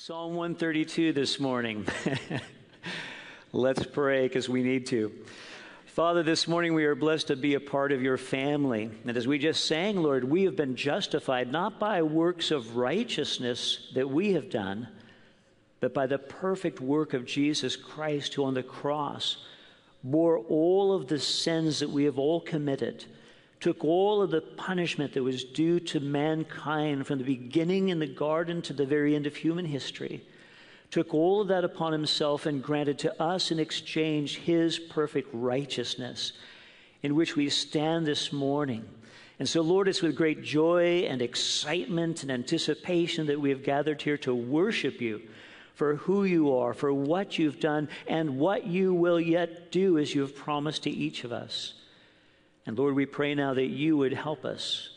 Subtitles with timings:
[0.00, 1.84] Psalm 132 this morning.
[3.52, 5.10] Let's pray because we need to.
[5.86, 8.92] Father, this morning we are blessed to be a part of your family.
[9.04, 13.90] And as we just sang, Lord, we have been justified not by works of righteousness
[13.94, 14.86] that we have done,
[15.80, 19.38] but by the perfect work of Jesus Christ, who on the cross
[20.04, 23.04] bore all of the sins that we have all committed
[23.60, 28.06] took all of the punishment that was due to mankind from the beginning in the
[28.06, 30.22] garden to the very end of human history,
[30.90, 36.32] took all of that upon himself and granted to us in exchange his perfect righteousness,
[37.02, 38.88] in which we stand this morning.
[39.38, 44.02] And so, Lord, it's with great joy and excitement and anticipation that we have gathered
[44.02, 45.22] here to worship you
[45.74, 50.12] for who you are, for what you've done, and what you will yet do as
[50.12, 51.74] you have promised to each of us.
[52.68, 54.90] And Lord, we pray now that you would help us.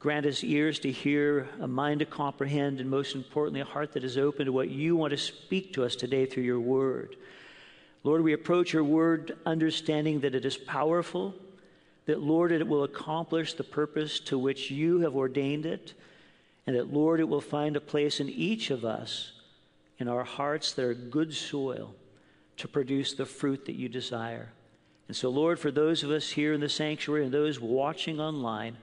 [0.00, 4.02] Grant us ears to hear, a mind to comprehend, and most importantly, a heart that
[4.02, 7.14] is open to what you want to speak to us today through your word.
[8.02, 11.36] Lord, we approach your word understanding that it is powerful,
[12.06, 15.94] that, Lord, it will accomplish the purpose to which you have ordained it,
[16.66, 19.30] and that, Lord, it will find a place in each of us,
[20.00, 21.94] in our hearts that are good soil,
[22.56, 24.48] to produce the fruit that you desire.
[25.08, 28.76] And so, Lord, for those of us here in the sanctuary and those watching online,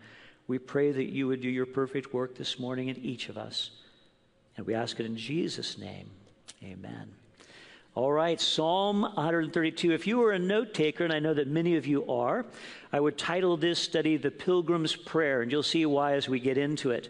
[0.48, 3.72] we pray that you would do your perfect work this morning in each of us.
[4.58, 6.10] And we ask it in Jesus' name.
[6.64, 7.14] Amen.
[7.96, 9.94] All right, Psalm 132.
[9.94, 12.46] If you were a note taker, and I know that many of you are,
[12.92, 16.58] I would title this study The Pilgrim's Prayer, and you'll see why as we get
[16.58, 17.08] into it.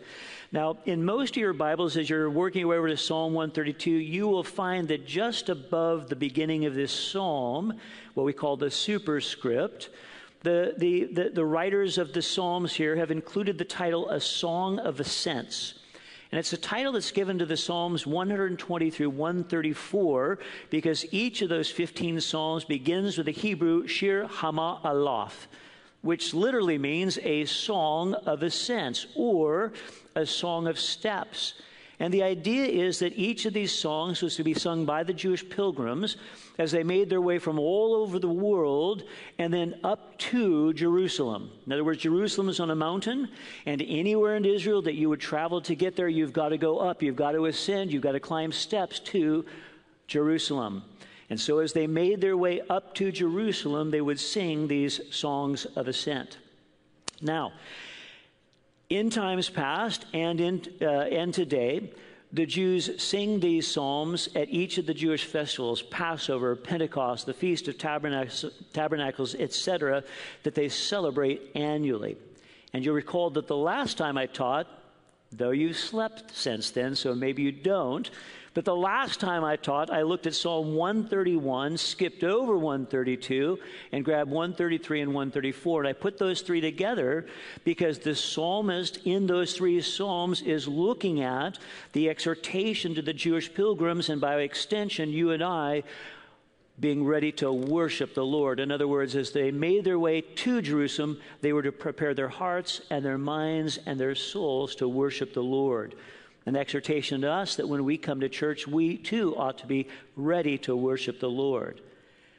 [0.51, 3.89] Now, in most of your Bibles, as you're working your way over to Psalm 132,
[3.89, 7.73] you will find that just above the beginning of this psalm,
[8.13, 9.89] what we call the superscript,
[10.43, 14.77] the, the, the, the writers of the Psalms here have included the title A Song
[14.77, 15.79] of Ascents.
[16.35, 20.37] And it's a title that's given to the Psalms 120 through 134
[20.69, 25.31] because each of those 15 Psalms begins with the Hebrew Shir Hama Alaf,
[26.01, 29.71] which literally means a song of ascents or
[30.13, 31.53] a song of steps.
[31.99, 35.13] And the idea is that each of these songs was to be sung by the
[35.13, 36.17] Jewish pilgrims
[36.57, 39.03] as they made their way from all over the world
[39.39, 41.51] and then up to Jerusalem.
[41.65, 43.29] In other words, Jerusalem is on a mountain,
[43.65, 46.79] and anywhere in Israel that you would travel to get there, you've got to go
[46.79, 49.45] up, you've got to ascend, you've got to climb steps to
[50.07, 50.83] Jerusalem.
[51.29, 55.65] And so, as they made their way up to Jerusalem, they would sing these songs
[55.65, 56.37] of ascent.
[57.21, 57.53] Now,
[58.89, 61.91] in times past and, in, uh, and today,
[62.31, 67.67] the Jews sing these psalms at each of the Jewish festivals Passover, Pentecost, the Feast
[67.67, 70.03] of Tabernacles, Tabernacles etc.,
[70.43, 72.17] that they celebrate annually.
[72.73, 74.67] And you'll recall that the last time I taught,
[75.31, 78.09] though you've slept since then, so maybe you don't,
[78.55, 83.59] but the last time I taught, I looked at Psalm 131, skipped over 132,
[83.91, 85.81] and grabbed 133 and 134.
[85.81, 87.25] And I put those three together
[87.65, 91.59] because the psalmist in those three psalms is looking at
[91.91, 95.83] the exhortation to the Jewish pilgrims, and by extension, you and I
[96.79, 98.61] being ready to worship the Lord.
[98.61, 102.29] In other words, as they made their way to Jerusalem, they were to prepare their
[102.29, 105.93] hearts and their minds and their souls to worship the Lord
[106.45, 109.87] an exhortation to us that when we come to church, we too ought to be
[110.15, 111.81] ready to worship the Lord.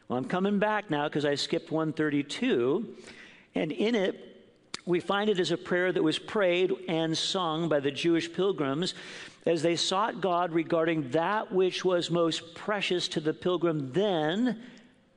[0.09, 2.97] Well, I'm coming back now because I skipped 132,
[3.55, 4.23] and in it,
[4.85, 8.95] we find it as a prayer that was prayed and sung by the Jewish pilgrims
[9.45, 14.61] as they sought God regarding that which was most precious to the pilgrim then,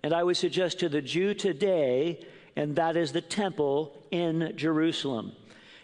[0.02, 2.26] and I would suggest to the Jew today,
[2.56, 5.34] and that is the temple in Jerusalem.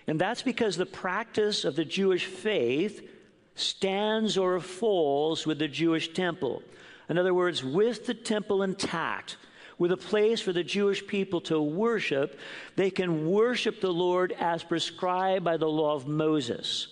[0.07, 3.07] And that's because the practice of the Jewish faith
[3.55, 6.61] stands or falls with the Jewish temple.
[7.09, 9.37] In other words, with the temple intact,
[9.77, 12.39] with a place for the Jewish people to worship,
[12.75, 16.87] they can worship the Lord as prescribed by the law of Moses.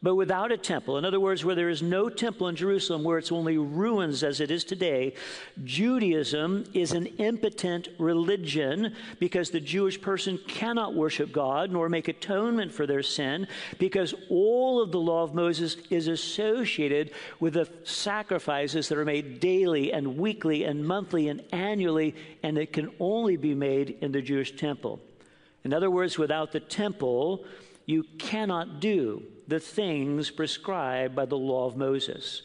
[0.00, 3.18] But without a temple, in other words, where there is no temple in Jerusalem, where
[3.18, 5.14] it's only ruins as it is today,
[5.64, 12.72] Judaism is an impotent religion because the Jewish person cannot worship God nor make atonement
[12.72, 13.48] for their sin
[13.80, 17.10] because all of the law of Moses is associated
[17.40, 22.72] with the sacrifices that are made daily and weekly and monthly and annually, and it
[22.72, 25.00] can only be made in the Jewish temple.
[25.64, 27.44] In other words, without the temple,
[27.84, 32.42] you cannot do the things prescribed by the law of Moses.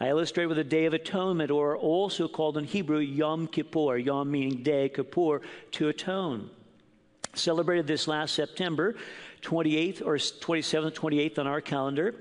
[0.00, 4.30] I illustrate with the Day of Atonement, or also called in Hebrew Yom Kippur, Yom
[4.30, 5.42] meaning day, Kippur,
[5.72, 6.50] to atone.
[7.34, 8.96] Celebrated this last September,
[9.42, 12.14] 28th or 27th, 28th on our calendar.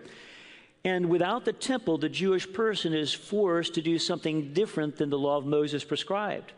[0.86, 5.18] And without the temple, the Jewish person is forced to do something different than the
[5.18, 6.52] law of Moses prescribed.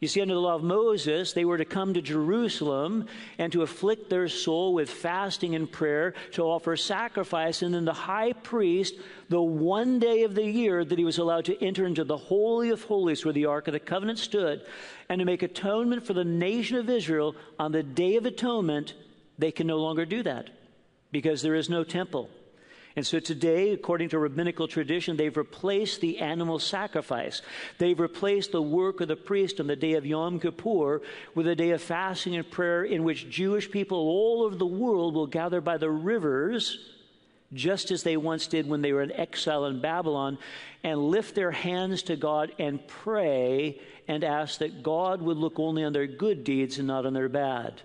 [0.00, 3.06] You see, under the law of Moses, they were to come to Jerusalem
[3.36, 7.62] and to afflict their soul with fasting and prayer, to offer sacrifice.
[7.62, 8.94] And then the high priest,
[9.28, 12.70] the one day of the year that he was allowed to enter into the Holy
[12.70, 14.62] of Holies where the Ark of the Covenant stood,
[15.08, 18.94] and to make atonement for the nation of Israel on the Day of Atonement,
[19.36, 20.50] they can no longer do that
[21.10, 22.30] because there is no temple.
[22.98, 27.42] And so today, according to rabbinical tradition, they've replaced the animal sacrifice.
[27.78, 31.00] They've replaced the work of the priest on the day of Yom Kippur
[31.32, 35.14] with a day of fasting and prayer in which Jewish people all over the world
[35.14, 36.90] will gather by the rivers,
[37.52, 40.36] just as they once did when they were in exile in Babylon,
[40.82, 45.84] and lift their hands to God and pray and ask that God would look only
[45.84, 47.80] on their good deeds and not on their bad.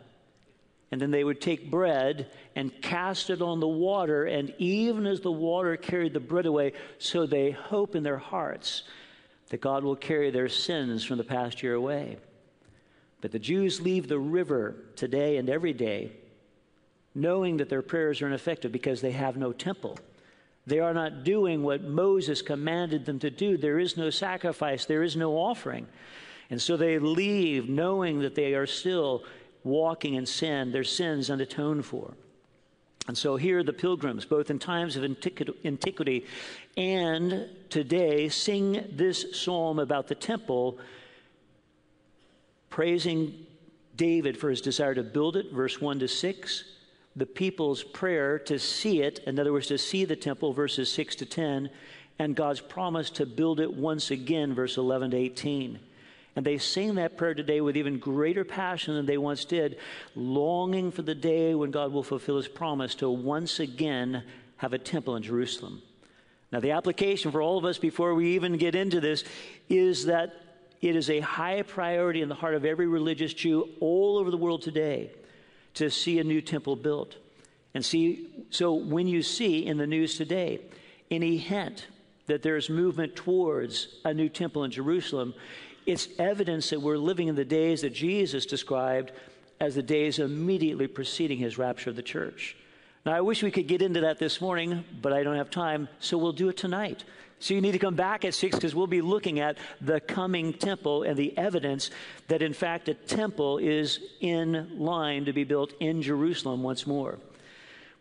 [0.94, 5.22] And then they would take bread and cast it on the water, and even as
[5.22, 8.84] the water carried the bread away, so they hope in their hearts
[9.50, 12.18] that God will carry their sins from the past year away.
[13.22, 16.12] But the Jews leave the river today and every day,
[17.16, 19.98] knowing that their prayers are ineffective because they have no temple.
[20.68, 23.58] They are not doing what Moses commanded them to do.
[23.58, 25.88] There is no sacrifice, there is no offering.
[26.52, 29.24] And so they leave knowing that they are still
[29.64, 32.14] walking in sin, their sins unatoned for.
[33.08, 36.26] And so here the pilgrims, both in times of antiquity
[36.78, 40.80] and today, sing this psalm about the temple,
[42.70, 43.46] praising
[43.98, 46.64] David for his desire to build it, verse 1 to 6.
[47.16, 51.18] The people's prayer to see it, in other words, to see the temple, verses 6
[51.18, 51.70] to 10.
[52.20, 55.80] And God's promise to build it once again, verse 11 to 18.
[56.36, 59.78] And they sing that prayer today with even greater passion than they once did,
[60.16, 64.24] longing for the day when God will fulfill his promise to once again
[64.58, 65.82] have a temple in Jerusalem.
[66.52, 69.24] Now, the application for all of us before we even get into this
[69.70, 70.34] is that
[70.82, 74.38] it is a high priority in the heart of every religious Jew all over the
[74.38, 75.12] world today
[75.76, 77.16] to see a new temple built.
[77.74, 80.60] And see, so when you see in the news today
[81.10, 81.88] any hint
[82.28, 85.34] that there's movement towards a new temple in Jerusalem,
[85.86, 89.12] it's evidence that we're living in the days that Jesus described
[89.60, 92.56] as the days immediately preceding his rapture of the church.
[93.06, 95.90] Now, I wish we could get into that this morning, but I don't have time,
[96.00, 97.04] so we'll do it tonight.
[97.40, 100.54] So you need to come back at 6 because we'll be looking at the coming
[100.54, 101.92] temple and the evidence
[102.30, 107.20] that, in fact, a temple is in line to be built in Jerusalem once more.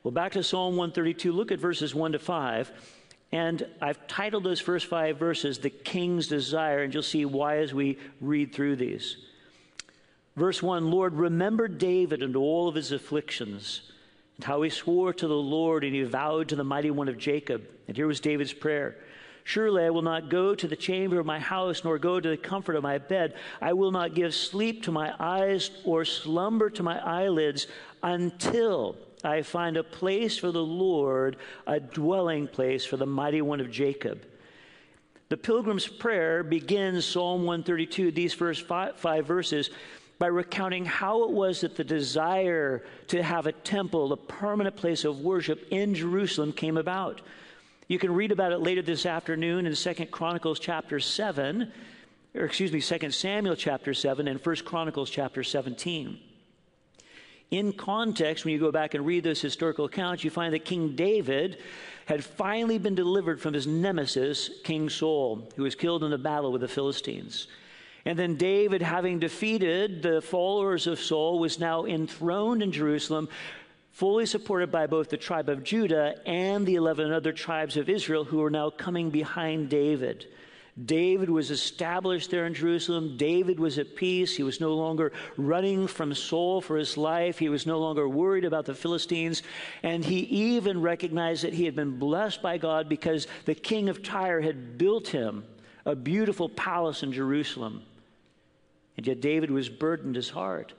[0.05, 2.73] Well, back to Psalm 132, look at verses 1 to 5.
[3.33, 7.73] And I've titled those first five verses, The King's Desire, and you'll see why as
[7.73, 9.17] we read through these.
[10.37, 13.91] Verse 1 Lord, remember David and all of his afflictions,
[14.37, 17.19] and how he swore to the Lord and he vowed to the mighty one of
[17.19, 17.67] Jacob.
[17.89, 18.97] And here was David's prayer
[19.45, 22.37] Surely I will not go to the chamber of my house, nor go to the
[22.37, 23.35] comfort of my bed.
[23.61, 27.67] I will not give sleep to my eyes or slumber to my eyelids
[28.03, 31.37] until I find a place for the Lord,
[31.67, 34.23] a dwelling place for the mighty one of Jacob.
[35.29, 39.71] The pilgrim's prayer begins Psalm 132, these first five, five, verses,
[40.19, 45.05] by recounting how it was that the desire to have a temple, a permanent place
[45.05, 47.23] of worship in Jerusalem, came about.
[47.89, 51.73] You can read about it later this afternoon in Second Chronicles chapter 7,
[52.35, 56.19] or excuse me, Second Samuel chapter 7 and First Chronicles chapter 17
[57.53, 60.97] in context, when you go back and read those historical accounts, you find that King
[60.97, 61.59] David
[62.07, 66.51] had finally been delivered from his nemesis, King Saul, who was killed in the battle
[66.51, 67.49] with the Philistines.
[68.07, 73.29] And then David, having defeated the followers of Saul, was now enthroned in Jerusalem,
[73.93, 78.25] fully supported by both the tribe of Judah and the 11 other tribes of Israel
[78.25, 80.27] who were now coming behind David.
[80.83, 83.17] David was established there in Jerusalem.
[83.19, 84.35] David was at peace.
[84.35, 87.39] He was no longer running from Saul for his life.
[87.39, 89.43] He was no longer worried about the Philistines.
[89.83, 94.03] And he even recognized that he had been blessed by God because the king of
[94.03, 95.45] Tyre had built him
[95.85, 97.83] a beautiful palace in Jerusalem.
[98.97, 100.73] And yet David was burdened his heart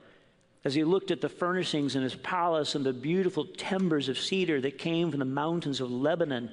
[0.64, 4.60] as he looked at the furnishings in his palace and the beautiful timbers of cedar
[4.62, 6.50] that came from the mountains of Lebanon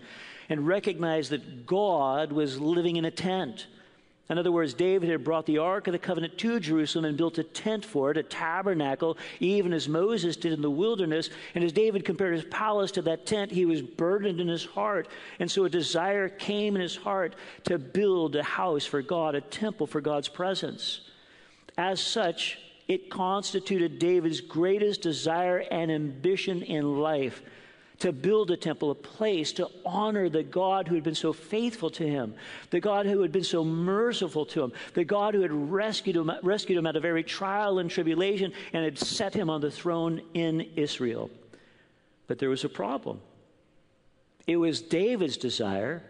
[0.49, 3.67] and recognized that God was living in a tent.
[4.31, 7.37] In other words, David had brought the Ark of the Covenant to Jerusalem and built
[7.37, 11.29] a tent for it, a tabernacle, even as Moses did in the wilderness.
[11.53, 15.09] And as David compared his palace to that tent, he was burdened in his heart.
[15.39, 19.41] And so a desire came in his heart to build a house for God, a
[19.41, 21.01] temple for God's presence.
[21.77, 22.57] As such,
[22.87, 27.41] it constituted David's greatest desire and ambition in life
[28.01, 31.91] to build a temple, a place to honor the God who had been so faithful
[31.91, 32.33] to him,
[32.71, 36.31] the God who had been so merciful to him, the God who had rescued him,
[36.41, 40.19] rescued him out of every trial and tribulation and had set him on the throne
[40.33, 41.29] in Israel.
[42.25, 43.21] But there was a problem.
[44.47, 46.01] It was David's desire,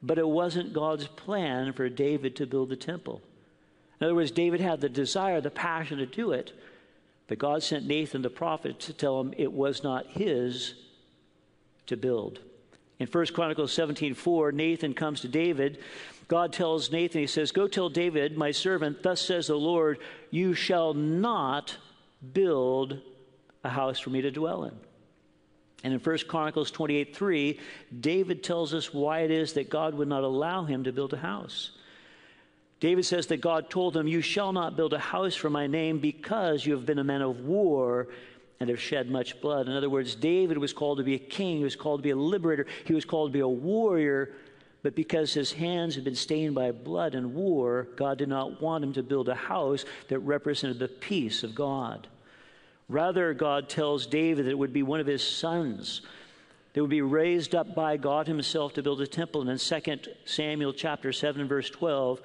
[0.00, 3.20] but it wasn't God's plan for David to build the temple.
[4.00, 6.52] In other words, David had the desire, the passion to do it,
[7.26, 10.74] but God sent Nathan the prophet to tell him it was not his
[11.86, 12.40] to build.
[12.98, 15.78] In 1 Chronicles 17:4, Nathan comes to David.
[16.28, 19.98] God tells Nathan, he says, Go tell David, my servant, thus says the Lord,
[20.30, 21.76] you shall not
[22.32, 23.00] build
[23.64, 24.72] a house for me to dwell in.
[25.84, 27.60] And in 1 Chronicles 28 3,
[28.00, 31.18] David tells us why it is that God would not allow him to build a
[31.18, 31.72] house.
[32.78, 35.98] David says that God told him, You shall not build a house for my name
[35.98, 38.08] because you have been a man of war
[38.60, 39.68] and have shed much blood.
[39.68, 42.10] In other words, David was called to be a king, he was called to be
[42.10, 44.34] a liberator, he was called to be a warrior.
[44.82, 48.82] But because his hands had been stained by blood and war, God did not want
[48.82, 52.08] him to build a house that represented the peace of God.
[52.88, 56.02] Rather, God tells David that it would be one of his sons
[56.72, 59.42] that would be raised up by God himself to build a temple.
[59.42, 62.22] And in 2 Samuel chapter 7, verse 12,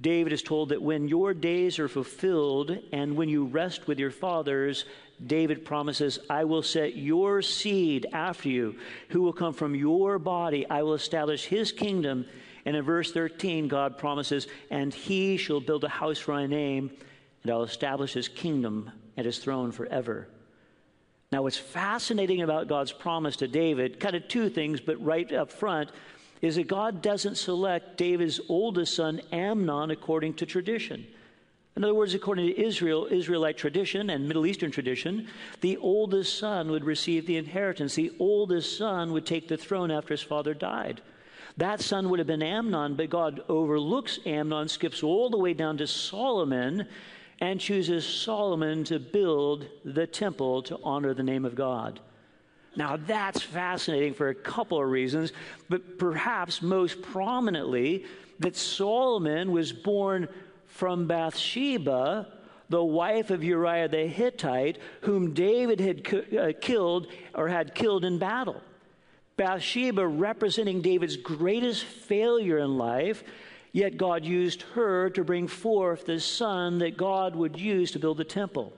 [0.00, 4.10] David is told that when your days are fulfilled and when you rest with your
[4.10, 4.84] fathers,
[5.24, 8.76] David promises, I will set your seed after you,
[9.08, 10.68] who will come from your body.
[10.68, 12.26] I will establish his kingdom.
[12.64, 16.90] And in verse 13, God promises, And he shall build a house for my name,
[17.42, 20.28] and I'll establish his kingdom and his throne forever.
[21.32, 25.52] Now, what's fascinating about God's promise to David, kind of two things, but right up
[25.52, 25.90] front,
[26.40, 31.06] is that God doesn't select David's oldest son, Amnon, according to tradition.
[31.76, 35.28] In other words, according to Israel, Israelite tradition and Middle Eastern tradition,
[35.60, 37.94] the oldest son would receive the inheritance.
[37.94, 41.00] The oldest son would take the throne after his father died.
[41.56, 45.78] That son would have been Amnon, but God overlooks Amnon, skips all the way down
[45.78, 46.86] to Solomon,
[47.40, 52.00] and chooses Solomon to build the temple to honor the name of God.
[52.76, 55.32] Now, that's fascinating for a couple of reasons,
[55.68, 58.04] but perhaps most prominently,
[58.38, 60.28] that Solomon was born
[60.68, 62.28] from Bathsheba,
[62.68, 68.18] the wife of Uriah the Hittite, whom David had uh, killed or had killed in
[68.18, 68.62] battle.
[69.36, 73.24] Bathsheba representing David's greatest failure in life,
[73.72, 78.18] yet God used her to bring forth the son that God would use to build
[78.18, 78.72] the temple.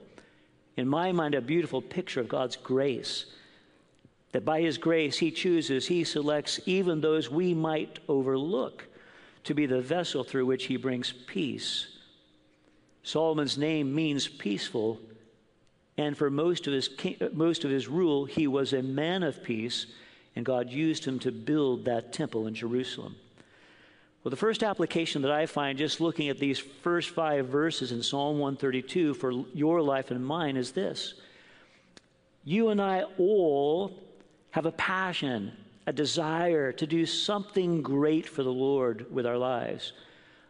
[0.77, 3.25] In my mind, a beautiful picture of God's grace
[4.31, 8.87] that by His grace, He chooses, He selects even those we might overlook
[9.43, 11.87] to be the vessel through which He brings peace.
[13.03, 14.99] Solomon's name means peaceful,
[15.97, 16.89] and for most of his,
[17.33, 19.87] most of his rule, he was a man of peace,
[20.35, 23.15] and God used him to build that temple in Jerusalem.
[24.23, 28.03] Well, the first application that I find just looking at these first five verses in
[28.03, 31.15] Psalm 132 for your life and mine is this.
[32.43, 33.97] You and I all
[34.51, 35.53] have a passion,
[35.91, 39.91] a desire to do something great for the Lord with our lives.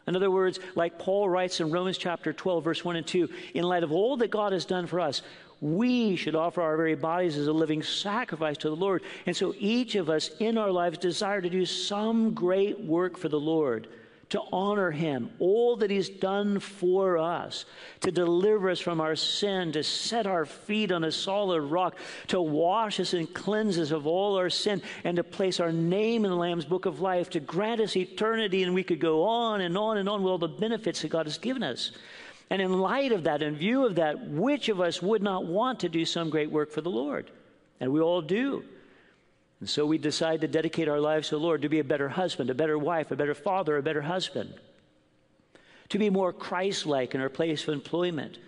[0.06, 3.64] In other words, like Paul writes in Romans chapter 12, verse 1 and 2, in
[3.64, 5.22] light of all that God has done for us,
[5.60, 9.02] we should offer our very bodies as a living sacrifice to the Lord.
[9.26, 13.28] And so each of us in our lives desire to do some great work for
[13.28, 13.88] the Lord
[14.32, 17.66] to honor him, all that he's done for us,
[18.00, 21.96] to deliver us from our sin, to set our feet on a solid rock,
[22.28, 26.24] to wash us and cleanse us of all our sin, and to place our name
[26.24, 28.62] in the Lamb's book of life, to grant us eternity.
[28.62, 31.26] And we could go on and on and on with all the benefits that God
[31.26, 31.92] has given us.
[32.48, 35.80] And in light of that, in view of that, which of us would not want
[35.80, 37.30] to do some great work for the Lord?
[37.80, 38.64] And we all do.
[39.62, 42.08] And so we decide to dedicate our lives to the Lord to be a better
[42.08, 44.54] husband, a better wife, a better father, a better husband,
[45.88, 48.38] to be more Christ like in our place of employment.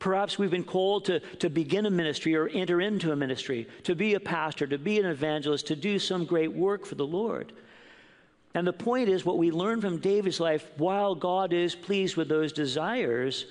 [0.00, 3.94] Perhaps we've been called to, to begin a ministry or enter into a ministry, to
[3.94, 7.52] be a pastor, to be an evangelist, to do some great work for the Lord.
[8.52, 12.28] And the point is, what we learn from David's life, while God is pleased with
[12.28, 13.46] those desires,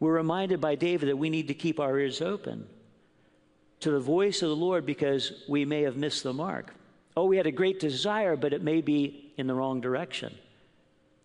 [0.00, 2.66] we're reminded by David that we need to keep our ears open
[3.80, 6.74] to the voice of the Lord because we may have missed the mark.
[7.16, 10.34] Oh, we had a great desire, but it may be in the wrong direction.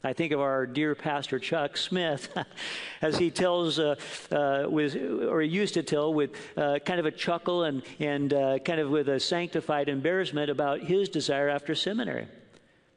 [0.03, 2.29] I think of our dear pastor Chuck Smith,
[3.01, 3.95] as he tells, uh,
[4.31, 8.59] uh, with, or used to tell, with uh, kind of a chuckle and, and uh,
[8.59, 12.27] kind of with a sanctified embarrassment about his desire after seminary.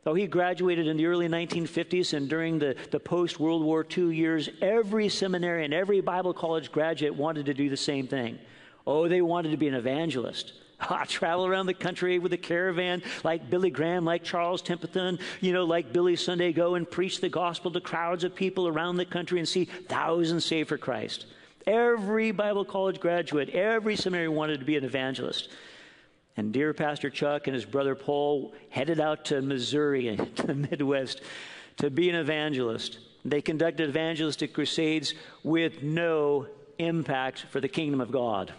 [0.05, 4.15] Oh, he graduated in the early 1950s, and during the, the post World War II
[4.15, 8.39] years, every seminary and every Bible college graduate wanted to do the same thing.
[8.89, 10.55] Oh, they wanted to be an evangelist.
[10.81, 15.53] I travel around the country with a caravan like Billy Graham, like Charles Templeton, you
[15.53, 19.05] know, like Billy Sunday, go and preach the gospel to crowds of people around the
[19.05, 21.27] country and see thousands saved for Christ.
[21.67, 25.51] Every Bible college graduate, every seminary wanted to be an evangelist.
[26.39, 31.21] And dear Pastor Chuck and his brother Paul headed out to Missouri, to the Midwest,
[31.77, 33.01] to be an evangelist.
[33.23, 36.47] They conducted evangelistic crusades with no
[36.79, 38.55] impact for the kingdom of God.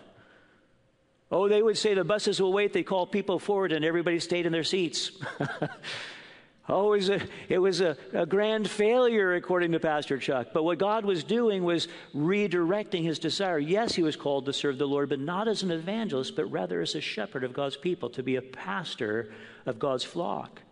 [1.31, 2.73] Oh, they would say the buses will wait.
[2.73, 5.11] They call people forward and everybody stayed in their seats.
[6.69, 10.47] oh, it was, a, it was a, a grand failure, according to Pastor Chuck.
[10.53, 13.59] But what God was doing was redirecting his desire.
[13.59, 16.81] Yes, he was called to serve the Lord, but not as an evangelist, but rather
[16.81, 19.31] as a shepherd of God's people, to be a pastor
[19.67, 20.63] of God's flock.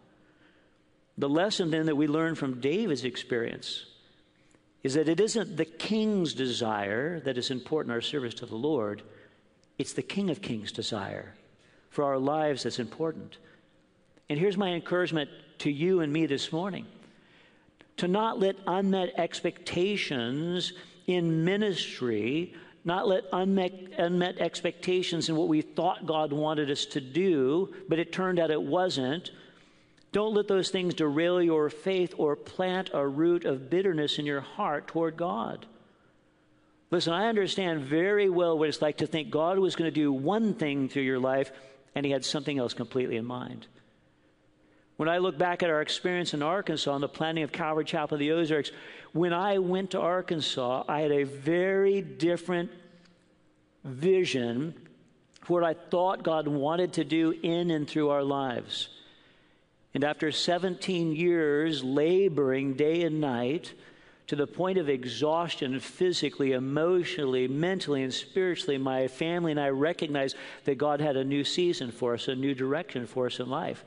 [1.20, 3.86] The lesson then that we learn from David's experience
[4.82, 8.56] is that it isn't the king's desire that is important in our service to the
[8.56, 9.04] Lord
[9.78, 11.34] it's the King of Kings' desire
[11.90, 13.38] for our lives that's important.
[14.30, 15.30] And here's my encouragement
[15.60, 16.86] to you and me this morning
[17.98, 20.74] to not let unmet expectations
[21.08, 22.54] in ministry,
[22.86, 27.98] not let unmet, unmet expectations in what we thought God wanted us to do, but
[27.98, 29.32] it turned out it wasn't.
[30.12, 34.42] Don't let those things derail your faith or plant a root of bitterness in your
[34.42, 35.66] heart toward God.
[36.90, 40.12] Listen, I understand very well what it's like to think God was going to do
[40.12, 41.52] one thing through your life
[41.96, 43.68] and he had something else completely in mind.
[44.96, 48.16] When I look back at our experience in Arkansas and the planning of Calvary Chapel
[48.16, 48.72] of the Ozarks,
[49.14, 52.72] when I went to Arkansas, I had a very different
[53.84, 54.74] vision
[55.42, 58.90] for what I thought God wanted to do in and through our lives.
[59.94, 63.74] And after 17 years laboring day and night,
[64.28, 70.36] to the point of exhaustion physically, emotionally, mentally, and spiritually, my family and I recognized
[70.66, 73.86] that God had a new season for us, a new direction for us in life.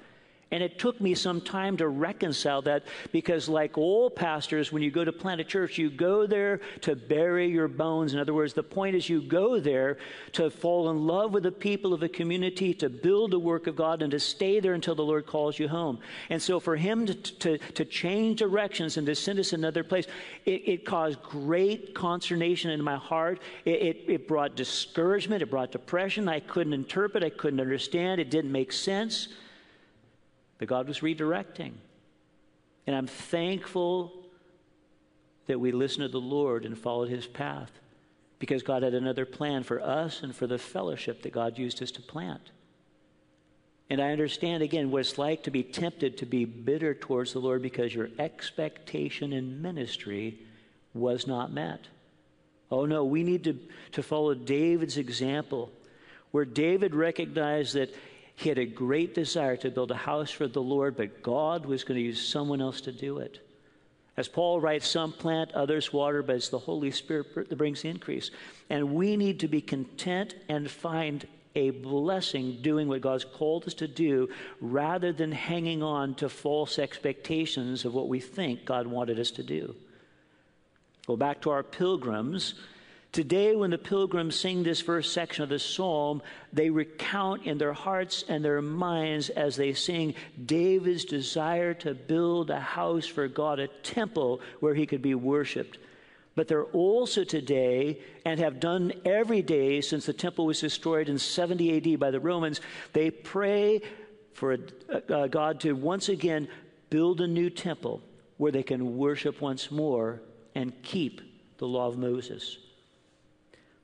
[0.53, 2.83] And it took me some time to reconcile that
[3.13, 6.97] because, like all pastors, when you go to plant a church, you go there to
[6.97, 8.15] bury your bones.
[8.15, 9.99] In other words, the point is you go there
[10.33, 13.77] to fall in love with the people of the community, to build the work of
[13.77, 16.01] God, and to stay there until the Lord calls you home.
[16.31, 20.09] And so, for Him to, to, to change directions and to send us another place,
[20.47, 23.41] it, it caused great consternation in my heart.
[23.65, 26.29] It, it, it brought discouragement, it brought depression.
[26.29, 29.29] I couldn't interpret, I couldn't understand, it didn't make sense.
[30.61, 31.73] But God was redirecting.
[32.87, 34.13] And I'm thankful
[35.47, 37.73] that we listened to the Lord and followed his path
[38.39, 41.91] because God had another plan for us and for the fellowship that God used us
[41.93, 42.51] to plant.
[43.89, 47.41] And I understand again what it's like to be tempted to be bitter towards the
[47.41, 50.41] Lord because your expectation in ministry
[50.93, 51.87] was not met.
[52.71, 53.59] Oh no, we need to,
[53.93, 55.73] to follow David's example,
[56.33, 57.95] where David recognized that
[58.41, 61.85] he had a great desire to build a house for the Lord, but God was
[61.85, 63.47] going to use someone else to do it.
[64.17, 67.91] As Paul writes, some plant, others water, but it's the Holy Spirit that brings the
[67.91, 68.31] increase.
[68.71, 73.75] And we need to be content and find a blessing doing what God's called us
[73.75, 79.21] to do rather than hanging on to false expectations of what we think God wanted
[79.21, 79.77] us to do.
[81.07, 82.55] Go back to our pilgrims.
[83.13, 87.73] Today, when the pilgrims sing this first section of the psalm, they recount in their
[87.73, 90.15] hearts and their minds as they sing
[90.47, 95.79] David's desire to build a house for God, a temple where he could be worshiped.
[96.37, 101.19] But they're also today, and have done every day since the temple was destroyed in
[101.19, 102.61] 70 AD by the Romans,
[102.93, 103.83] they pray
[104.35, 104.57] for
[104.89, 106.47] a, God to once again
[106.91, 108.03] build a new temple
[108.37, 110.23] where they can worship once more
[110.55, 111.21] and keep
[111.59, 112.57] the law of Moses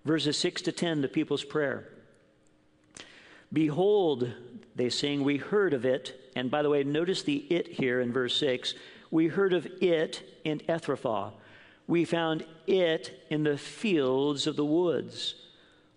[0.06, 1.88] verses 6 to 10, the people's prayer.
[3.52, 4.32] Behold,
[4.74, 6.30] they sing, We heard of it.
[6.34, 8.74] And by the way, notice the it here in verse 6.
[9.10, 11.32] We heard of it in Ephrathah.
[11.86, 15.34] We found it in the fields of the woods.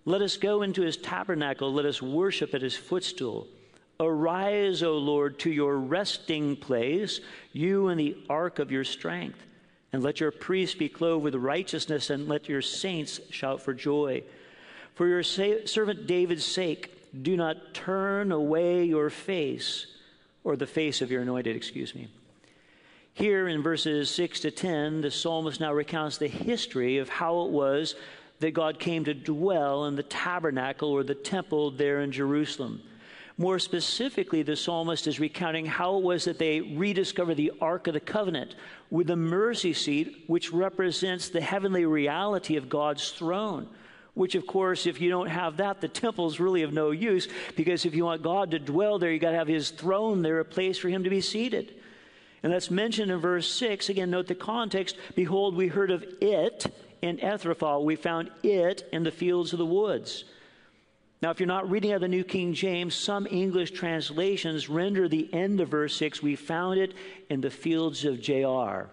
[0.06, 1.74] Let us go into his tabernacle.
[1.74, 3.48] Let us worship at his footstool.
[4.00, 7.20] Arise, O Lord, to your resting place,
[7.52, 9.46] you and the ark of your strength.
[9.92, 14.24] And let your priests be clothed with righteousness, and let your saints shout for joy.
[14.96, 19.88] For your sa- servant David's sake, do not turn away your face,
[20.44, 22.08] or the face of your anointed, excuse me.
[23.14, 27.50] Here in verses 6 to 10, the psalmist now recounts the history of how it
[27.50, 27.96] was
[28.40, 32.82] that God came to dwell in the tabernacle or the temple there in Jerusalem.
[33.40, 37.94] More specifically, the psalmist is recounting how it was that they rediscovered the Ark of
[37.94, 38.54] the Covenant
[38.90, 43.70] with the mercy seat, which represents the heavenly reality of God's throne.
[44.14, 47.86] Which, of course, if you don't have that, the temple's really of no use because
[47.86, 50.46] if you want God to dwell there, you got to have his throne there, a
[50.46, 51.76] place for him to be seated.
[52.44, 53.88] And that's mentioned in verse 6.
[53.88, 54.98] Again, note the context.
[55.16, 56.66] Behold, we heard of it
[57.02, 57.86] in Ephrathah.
[57.86, 60.26] We found it in the fields of the woods.
[61.22, 65.10] Now, if you're not reading out of the New King James, some English translations render
[65.10, 66.94] the end of verse 6, we found it
[67.30, 68.88] in the fields of Jaar.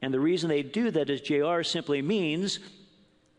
[0.00, 2.60] And the reason they do that is Jaar simply means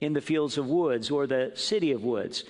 [0.01, 2.43] in the fields of woods or the city of woods.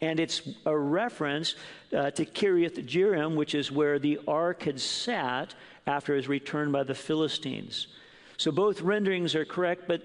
[0.00, 1.56] And it's a reference
[1.96, 5.54] uh, to Kiriath Jearim, which is where the ark had sat
[5.88, 7.88] after his return by the Philistines.
[8.36, 10.02] So both renderings are correct, but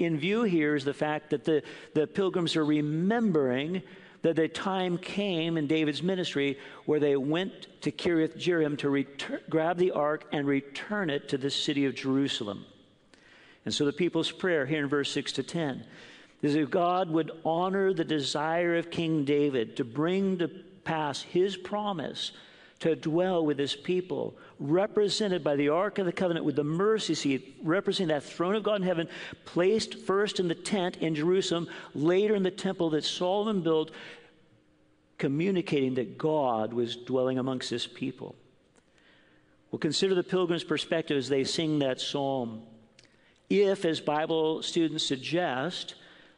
[0.00, 1.62] in view here is the fact that the,
[1.94, 3.82] the pilgrims are remembering
[4.22, 9.78] that the time came in David's ministry where they went to Kiriath Jearim to grab
[9.78, 12.66] the ark and return it to the city of Jerusalem.
[13.64, 15.84] And so the people's prayer here in verse 6 to 10
[16.42, 20.48] is that God would honor the desire of King David to bring to
[20.84, 22.32] pass his promise
[22.80, 27.14] to dwell with his people, represented by the Ark of the Covenant with the mercy
[27.14, 29.08] seat, representing that throne of God in heaven,
[29.46, 33.90] placed first in the tent in Jerusalem, later in the temple that Solomon built,
[35.16, 38.36] communicating that God was dwelling amongst his people.
[39.70, 42.62] Well, consider the pilgrim's perspective as they sing that psalm.
[43.48, 45.94] If, as Bible students suggest,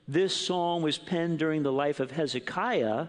[0.07, 3.09] this psalm was penned during the life of Hezekiah,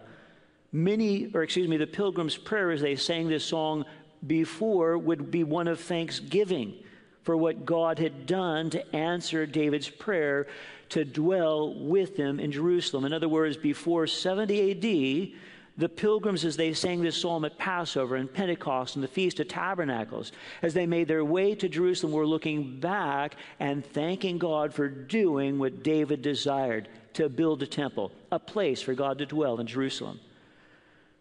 [0.72, 3.86] many, or excuse me, the pilgrim's prayer as they sang this song
[4.26, 6.76] before would be one of thanksgiving
[7.24, 10.48] for what God had done to answer David's prayer
[10.90, 13.06] to dwell with him in Jerusalem.
[13.06, 15.40] In other words, before 70 AD,
[15.76, 19.48] the pilgrims, as they sang this psalm at Passover and Pentecost and the Feast of
[19.48, 20.32] Tabernacles,
[20.62, 25.58] as they made their way to Jerusalem, were looking back and thanking God for doing
[25.58, 30.20] what David desired to build a temple, a place for God to dwell in Jerusalem.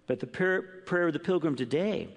[0.06, 2.08] But the prayer, prayer of the pilgrim today,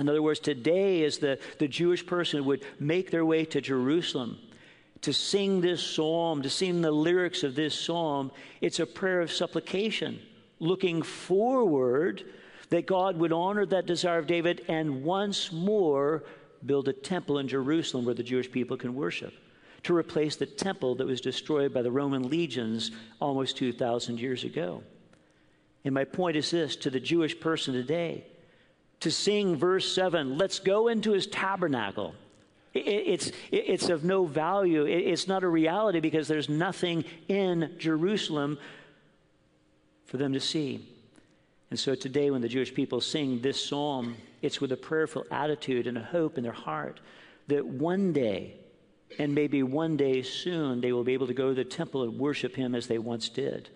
[0.00, 4.38] in other words, today is the, the Jewish person would make their way to Jerusalem
[5.02, 8.30] to sing this psalm, to sing the lyrics of this psalm.
[8.60, 10.20] It's a prayer of supplication,
[10.58, 12.24] looking forward
[12.68, 16.24] that God would honor that desire of David and once more
[16.64, 19.32] build a temple in Jerusalem where the Jewish people can worship,
[19.84, 24.82] to replace the temple that was destroyed by the Roman legions almost 2,000 years ago.
[25.84, 28.26] And my point is this to the Jewish person today
[29.00, 32.14] to sing verse 7, let's go into his tabernacle.
[32.72, 34.84] It's, it's of no value.
[34.84, 38.58] It's not a reality because there's nothing in Jerusalem
[40.06, 40.86] for them to see.
[41.70, 45.86] And so today, when the Jewish people sing this psalm, it's with a prayerful attitude
[45.86, 47.00] and a hope in their heart
[47.48, 48.54] that one day,
[49.18, 52.18] and maybe one day soon, they will be able to go to the temple and
[52.18, 53.68] worship Him as they once did.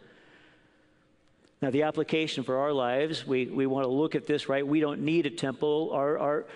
[1.63, 4.67] Now, the application for our lives, we, we want to look at this, right?
[4.67, 5.91] We don't need a temple.
[5.93, 6.47] Our, our,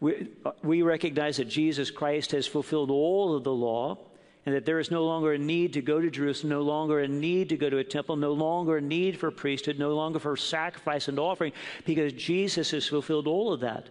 [0.00, 0.28] we,
[0.62, 3.98] we recognize that Jesus Christ has fulfilled all of the law
[4.46, 7.08] and that there is no longer a need to go to Jerusalem, no longer a
[7.08, 10.36] need to go to a temple, no longer a need for priesthood, no longer for
[10.36, 11.52] sacrifice and offering,
[11.84, 13.88] because Jesus has fulfilled all of that.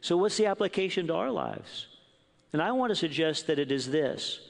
[0.00, 1.86] So, what's the application to our lives?
[2.52, 4.40] And I want to suggest that it is this.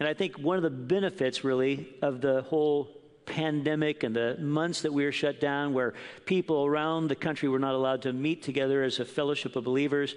[0.00, 2.88] And I think one of the benefits, really, of the whole
[3.26, 7.58] pandemic and the months that we were shut down, where people around the country were
[7.58, 10.14] not allowed to meet together as a fellowship of believers,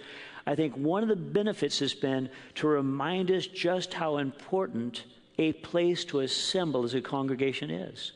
[0.47, 5.03] I think one of the benefits has been to remind us just how important
[5.37, 8.11] a place to assemble as a congregation is.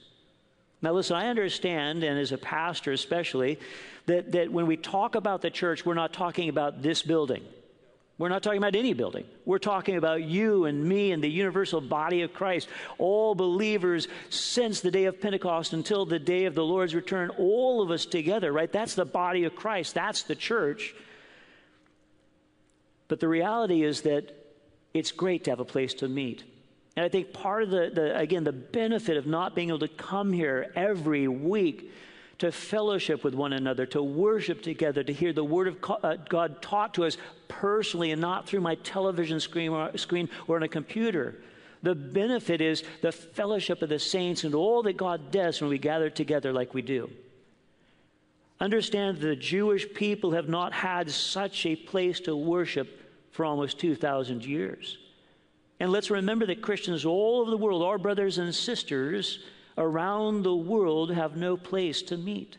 [0.82, 3.60] Now, listen, I understand, and as a pastor especially,
[4.06, 7.43] that, that when we talk about the church, we're not talking about this building.
[8.20, 9.24] We're not talking about any building.
[9.46, 12.68] We're talking about you and me and the universal body of Christ.
[12.98, 17.82] All believers since the day of Pentecost until the day of the Lord's return, all
[17.82, 18.70] of us together, right?
[18.70, 19.96] That's the body of Christ.
[19.96, 20.94] That's the church.
[23.08, 24.36] But the reality is that
[24.94, 26.44] it's great to have a place to meet.
[26.98, 29.88] And I think part of the, the again, the benefit of not being able to
[29.88, 31.90] come here every week
[32.39, 36.62] to fellowship with one another, to worship together, to hear the Word of uh, God
[36.62, 40.67] taught to us personally and not through my television screen or, screen or on a
[40.67, 41.36] computer.
[41.84, 45.78] The benefit is the fellowship of the saints and all that God does when we
[45.78, 47.10] gather together like we do.
[48.62, 53.80] Understand that the Jewish people have not had such a place to worship for almost
[53.80, 54.97] 2,000 years.
[55.80, 59.39] And let's remember that Christians all over the world, our brothers and sisters,
[59.80, 62.58] around the world have no place to meet.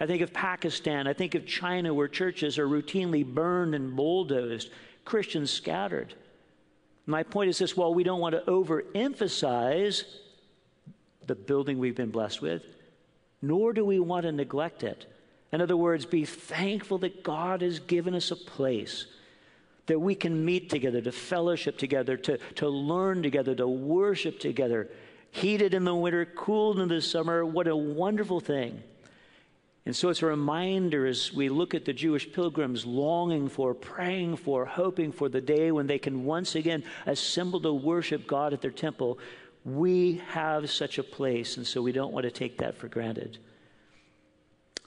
[0.00, 4.70] I think of Pakistan, I think of China, where churches are routinely burned and bulldozed,
[5.04, 6.14] Christians scattered.
[7.06, 10.04] My point is this while we don't want to overemphasize
[11.26, 12.62] the building we've been blessed with,
[13.42, 15.06] nor do we want to neglect it.
[15.52, 19.06] In other words, be thankful that God has given us a place
[19.86, 24.88] that we can meet together, to fellowship together, to, to learn together, to worship together,
[25.32, 27.44] heated in the winter, cooled in the summer.
[27.44, 28.82] What a wonderful thing.
[29.84, 34.36] And so it's a reminder as we look at the Jewish pilgrims longing for, praying
[34.36, 38.60] for, hoping for the day when they can once again assemble to worship God at
[38.60, 39.18] their temple.
[39.64, 43.38] We have such a place, and so we don't want to take that for granted.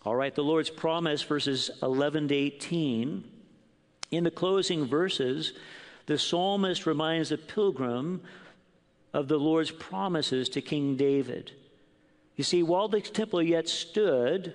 [0.06, 3.24] All right, the Lord's promise, verses 11 to 18.
[4.12, 5.54] In the closing verses,
[6.06, 8.22] the psalmist reminds the pilgrim
[9.16, 11.54] of the Lord's promises to King David.
[12.36, 14.54] You see, while the temple yet stood,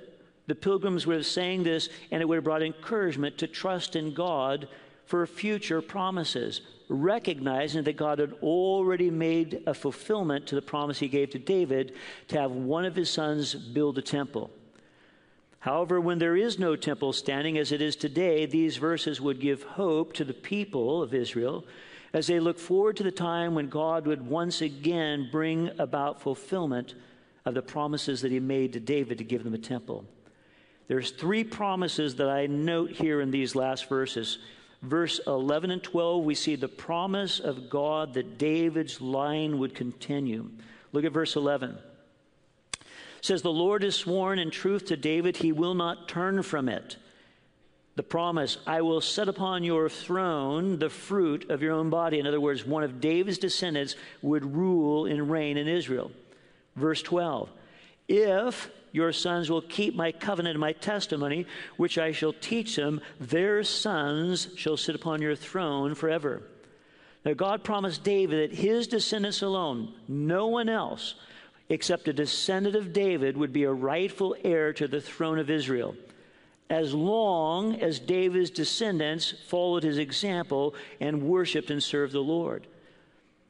[0.49, 4.13] the pilgrims would have saying this, and it would have brought encouragement to trust in
[4.13, 4.69] God
[5.07, 11.09] for future promises, recognizing that God had already made a fulfillment to the promise he
[11.09, 11.95] gave to David
[12.29, 14.51] to have one of his sons build a temple.
[15.61, 19.63] However, when there is no temple standing as it is today, these verses would give
[19.63, 21.65] hope to the people of Israel
[22.13, 26.95] as they look forward to the time when God would once again bring about fulfillment
[27.45, 30.05] of the promises that he made to David to give them a temple.
[30.89, 34.39] There's three promises that I note here in these last verses.
[34.83, 40.51] Verse 11 and 12, we see the promise of God that David's line would continue.
[40.93, 41.79] Look at verse 11.
[42.73, 42.87] It
[43.21, 46.97] says, The Lord has sworn in truth to David, he will not turn from it
[48.01, 52.19] the promise, I will set upon your throne the fruit of your own body.
[52.19, 56.11] In other words, one of David's descendants would rule and reign in Israel.
[56.77, 57.51] Verse 12,
[58.09, 61.45] if your sons will keep my covenant and my testimony,
[61.77, 66.41] which I shall teach them, their sons shall sit upon your throne forever.
[67.23, 71.17] Now, God promised David that his descendants alone, no one else,
[71.69, 75.95] except a descendant of David, would be a rightful heir to the throne of Israel
[76.71, 82.69] as long as David's descendants followed his example and worshiped and served the Lord.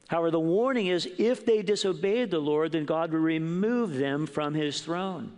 [0.07, 4.55] However, the warning is if they disobeyed the Lord, then God would remove them from
[4.55, 5.31] his throne.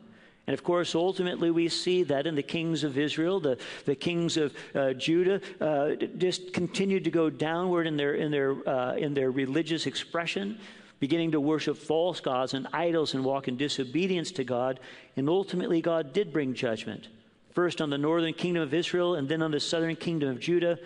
[0.47, 4.35] And of course, ultimately, we see that in the kings of Israel, the, the kings
[4.37, 9.13] of uh, Judah uh, just continued to go downward in their, in, their, uh, in
[9.13, 10.57] their religious expression,
[10.99, 14.79] beginning to worship false gods and idols and walk in disobedience to God.
[15.15, 17.07] And ultimately, God did bring judgment
[17.53, 20.77] first on the northern kingdom of Israel and then on the southern kingdom of Judah.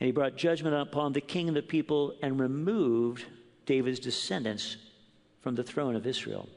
[0.00, 3.24] And he brought judgment upon the king and the people and removed
[3.66, 4.76] David's descendants
[5.40, 6.48] from the throne of Israel.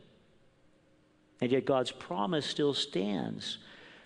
[1.41, 3.57] And yet God's promise still stands.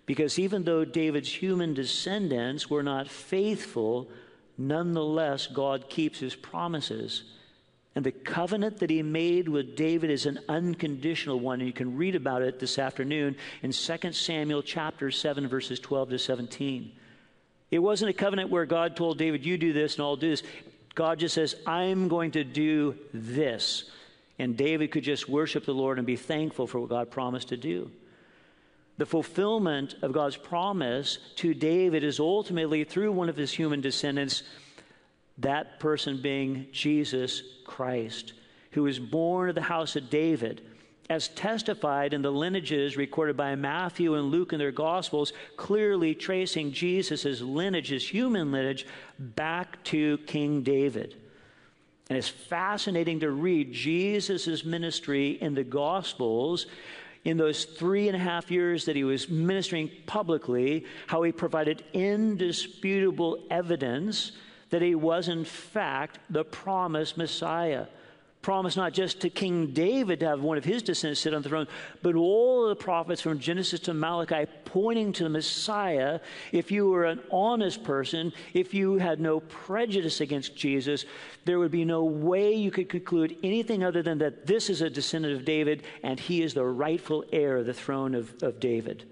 [0.05, 4.09] Because even though David's human descendants were not faithful,
[4.57, 7.23] nonetheless, God keeps his promises
[7.95, 11.59] and the covenant that he made with David is an unconditional one.
[11.59, 16.11] And you can read about it this afternoon in 2 Samuel chapter 7, verses 12
[16.11, 16.91] to 17.
[17.71, 20.43] It wasn't a covenant where God told David, You do this and I'll do this.
[20.95, 23.89] God just says, I'm going to do this.
[24.37, 27.57] And David could just worship the Lord and be thankful for what God promised to
[27.57, 27.91] do.
[28.97, 34.43] The fulfillment of God's promise to David is ultimately through one of his human descendants
[35.39, 38.33] that person being Jesus Christ,
[38.71, 40.61] who was born of the house of David,
[41.09, 46.71] as testified in the lineages recorded by Matthew and Luke in their Gospels, clearly tracing
[46.71, 48.85] Jesus' lineage, his human lineage,
[49.17, 51.15] back to King David.
[52.09, 56.67] And it's fascinating to read Jesus' ministry in the Gospels.
[57.25, 61.83] in those three and a half years that he was ministering publicly, how he provided
[61.93, 64.31] indisputable evidence
[64.69, 67.85] that he was, in fact, the promised Messiah
[68.41, 71.49] promised not just to King David to have one of his descendants sit on the
[71.49, 71.67] throne,
[72.01, 76.21] but all the prophets from Genesis to Malachi pointing to the Messiah.
[76.53, 81.05] If you were an honest person, if you had no prejudice against Jesus,
[81.43, 84.89] there would be no way you could conclude anything other than that this is a
[84.89, 89.03] descendant of David and he is the rightful heir of the throne of, of David.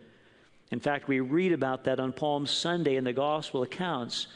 [0.71, 4.27] In fact, we read about that on Palm Sunday in the gospel accounts,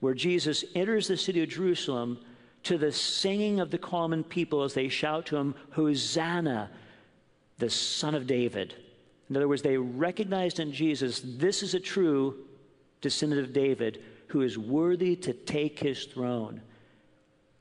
[0.00, 2.18] where Jesus enters the city of Jerusalem
[2.64, 6.70] to the singing of the common people as they shout to him, Hosanna,
[7.58, 8.74] the Son of David.
[9.28, 12.36] In other words, they recognized in Jesus, this is a true
[13.00, 16.60] descendant of David who is worthy to take his throne.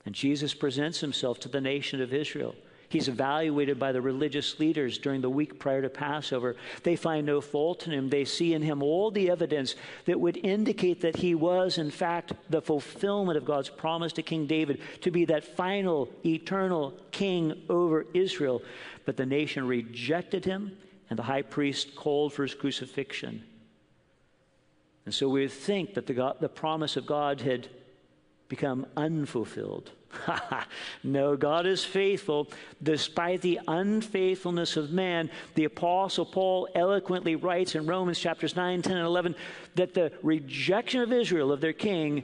[0.05, 2.55] And Jesus presents himself to the nation of Israel.
[2.89, 6.55] He's evaluated by the religious leaders during the week prior to Passover.
[6.81, 8.09] They find no fault in him.
[8.09, 9.75] They see in him all the evidence
[10.05, 14.47] that would indicate that he was, in fact, the fulfillment of God's promise to King
[14.47, 18.63] David to be that final, eternal king over Israel.
[19.05, 20.75] But the nation rejected him,
[21.11, 23.43] and the high priest called for his crucifixion.
[25.05, 27.67] And so we think that the, God, the promise of God had
[28.49, 29.91] become unfulfilled.
[31.03, 35.29] no, God is faithful despite the unfaithfulness of man.
[35.53, 39.35] The Apostle Paul eloquently writes in Romans chapters 9, 10, and 11
[39.75, 42.23] that the rejection of Israel, of their king,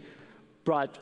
[0.64, 0.98] brought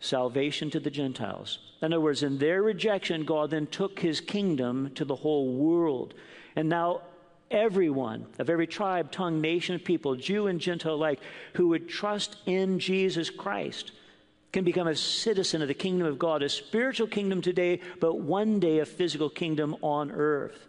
[0.00, 1.58] salvation to the Gentiles.
[1.82, 6.14] In other words, in their rejection, God then took his kingdom to the whole world.
[6.56, 7.02] And now
[7.50, 11.20] everyone of every tribe, tongue, nation, people, Jew and Gentile alike,
[11.52, 13.92] who would trust in Jesus Christ
[14.54, 18.60] can become a citizen of the kingdom of God, a spiritual kingdom today, but one
[18.60, 20.68] day a physical kingdom on earth.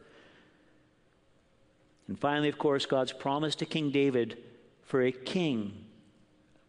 [2.07, 4.39] And finally, of course, God's promise to King David
[4.85, 5.85] for a king,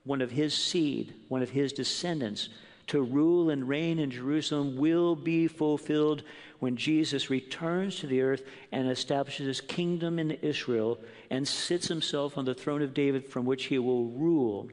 [0.04, 2.50] one of his seed, one of his descendants,
[2.88, 6.22] to rule and reign in Jerusalem will be fulfilled
[6.58, 10.98] when Jesus returns to the earth and establishes his kingdom in Israel
[11.30, 14.68] and sits himself on the throne of David from which he will rule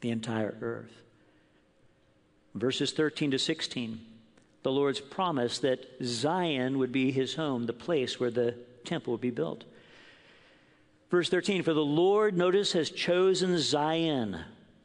[0.00, 1.02] the entire earth.
[2.54, 4.00] Verses 13 to 16,
[4.62, 9.20] the Lord's promise that Zion would be his home, the place where the temple would
[9.20, 9.64] be built.
[11.10, 14.38] Verse 13, for the Lord, notice, has chosen Zion.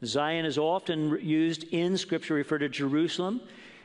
[0.05, 3.41] Zion is often used in Scripture, refer to Jerusalem,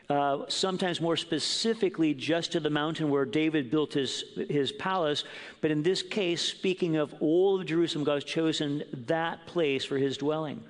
[0.09, 5.25] uh, sometimes more specifically just to the mountain where David built his, his palace.
[5.61, 9.99] But in this case, speaking of all of Jerusalem, God has chosen that place for
[9.99, 10.63] his dwelling.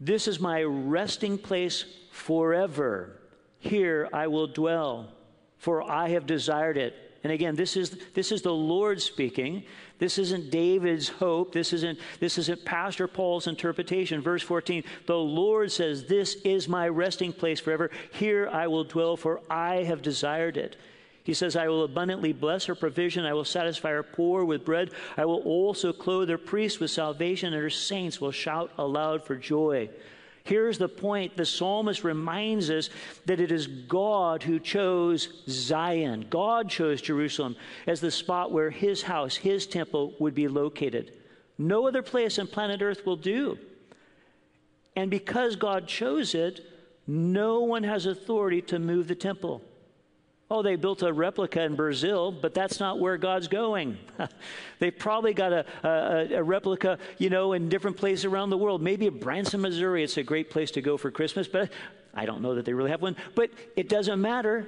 [0.00, 3.20] This is my resting place forever.
[3.58, 5.12] Here I will dwell,
[5.58, 6.94] for I have desired it.
[7.24, 9.64] And again, this is, this is the Lord speaking.
[9.98, 11.52] This isn't David's hope.
[11.52, 14.20] This isn't, this isn't Pastor Paul's interpretation.
[14.20, 17.90] Verse 14 The Lord says, This is my resting place forever.
[18.12, 20.76] Here I will dwell, for I have desired it.
[21.24, 23.24] He says, I will abundantly bless her provision.
[23.24, 24.90] I will satisfy her poor with bread.
[25.16, 29.34] I will also clothe her priests with salvation, and her saints will shout aloud for
[29.34, 29.88] joy.
[30.44, 32.90] Here's the point the psalmist reminds us
[33.24, 36.26] that it is God who chose Zion.
[36.28, 37.56] God chose Jerusalem
[37.86, 41.16] as the spot where his house, his temple, would be located.
[41.56, 43.58] No other place on planet Earth will do.
[44.94, 46.60] And because God chose it,
[47.06, 49.62] no one has authority to move the temple.
[50.50, 53.96] Oh, they built a replica in Brazil, but that's not where God's going.
[54.78, 58.82] They've probably got a, a, a, replica, you know, in different places around the world.
[58.82, 61.72] Maybe in Branson, Missouri, it's a great place to go for Christmas, but
[62.12, 63.16] I don't know that they really have one.
[63.34, 64.66] But it doesn't matter.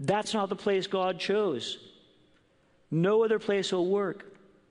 [0.00, 1.78] That's not the place God chose.
[2.90, 4.24] No other place will work.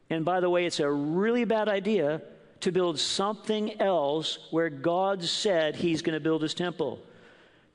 [0.09, 2.21] And by the way, it's a really bad idea
[2.61, 6.99] to build something else where God said He's going to build His temple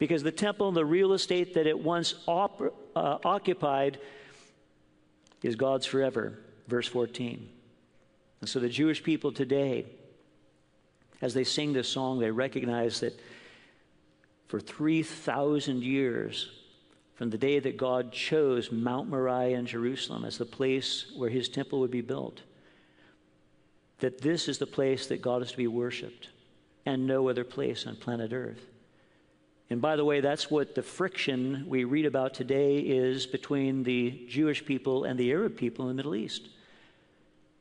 [0.02, 4.00] because the temple and the real estate that it once op- uh, occupied
[5.44, 6.40] is God's forever.
[6.66, 7.48] Verse 14.
[8.40, 9.86] And so the Jewish people today,
[11.20, 13.16] as they sing this song, they recognize that
[14.48, 16.50] for 3,000 years,
[17.14, 21.48] from the day that God chose Mount Moriah in Jerusalem as the place where his
[21.48, 22.40] temple would be built,
[24.00, 26.30] that this is the place that God is to be worshiped
[26.84, 28.71] and no other place on planet Earth.
[29.72, 34.26] And by the way, that's what the friction we read about today is between the
[34.28, 36.50] Jewish people and the Arab people in the Middle East.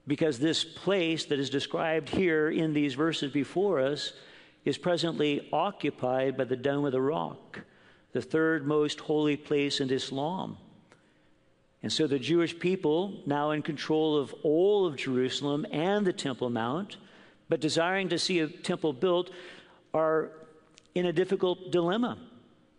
[0.06, 4.12] Because this place that is described here in these verses before us
[4.66, 7.62] is presently occupied by the Dome of the Rock,
[8.12, 10.58] the third most holy place in Islam.
[11.82, 16.50] And so the Jewish people, now in control of all of Jerusalem and the Temple
[16.50, 16.98] Mount,
[17.48, 19.30] but desiring to see a temple built,
[19.94, 20.32] are
[20.96, 22.18] in a difficult dilemma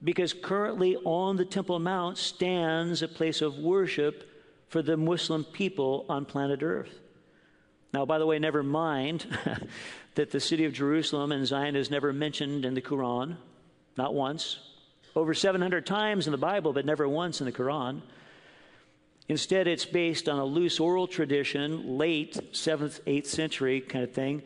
[0.05, 4.29] because currently on the Temple Mount stands a place of worship
[4.69, 6.99] for the Muslim people on planet Earth.
[7.93, 9.27] Now, by the way, never mind
[10.15, 13.37] that the city of Jerusalem and Zion is never mentioned in the Quran,
[13.97, 14.59] not once.
[15.15, 18.01] Over 700 times in the Bible, but never once in the Quran.
[19.29, 24.43] Instead, it's based on a loose oral tradition, late 7th, 8th century kind of thing,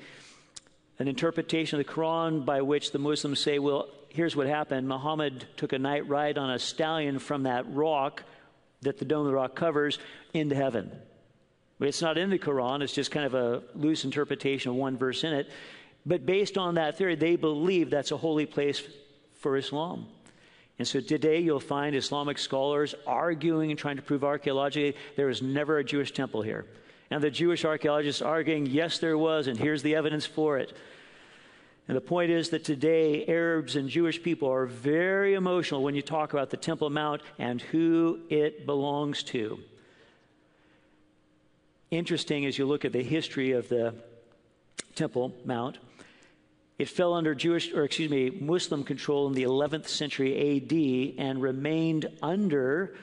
[0.99, 4.89] an interpretation of the Quran by which the Muslims say, well, here's what happened.
[4.89, 8.23] Muhammad took a night ride on a stallion from that rock
[8.83, 9.99] that the dome of the rock covers
[10.33, 10.91] into heaven.
[11.79, 14.97] But it's not in the Quran, it's just kind of a loose interpretation of one
[14.97, 15.51] verse in it.
[16.07, 18.83] But based on that theory, they believe that's a holy place
[19.35, 20.07] for Islam.
[20.79, 25.43] And so today you'll find Islamic scholars arguing and trying to prove archaeologically there was
[25.43, 26.65] never a Jewish temple here.
[27.11, 30.77] And the Jewish archaeologists arguing, yes, there was, and here's the evidence for it.
[31.89, 36.03] And the point is that today Arabs and Jewish people are very emotional when you
[36.03, 39.61] talk about the Temple Mount and who it belongs to.
[41.93, 43.95] Interesting as you look at the history of the
[44.97, 45.79] Temple Mount.
[46.79, 51.41] It fell under Jewish, or excuse me, Muslim control in the 11th century AD and
[51.41, 52.97] remained under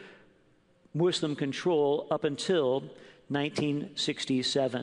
[0.94, 2.84] Muslim control up until
[3.34, 4.80] 1967.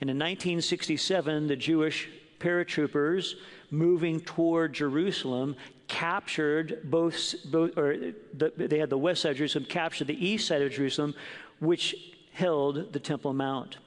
[0.00, 2.08] And in 1967, the Jewish
[2.38, 3.34] paratroopers
[3.70, 5.56] moving toward Jerusalem
[5.88, 7.96] captured both, both or
[8.32, 11.14] the, they had the west side of Jerusalem, captured the east side of Jerusalem,
[11.60, 11.94] which
[12.32, 13.78] held the Temple Mount.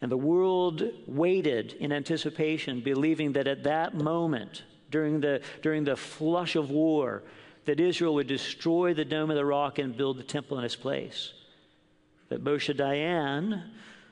[0.00, 5.96] And the world waited in anticipation, believing that at that moment, during the, during the
[5.96, 7.22] flush of war,
[7.64, 10.76] that Israel would destroy the Dome of the Rock and build the temple in its
[10.76, 11.32] place.
[12.28, 13.62] But Moshe Dayan,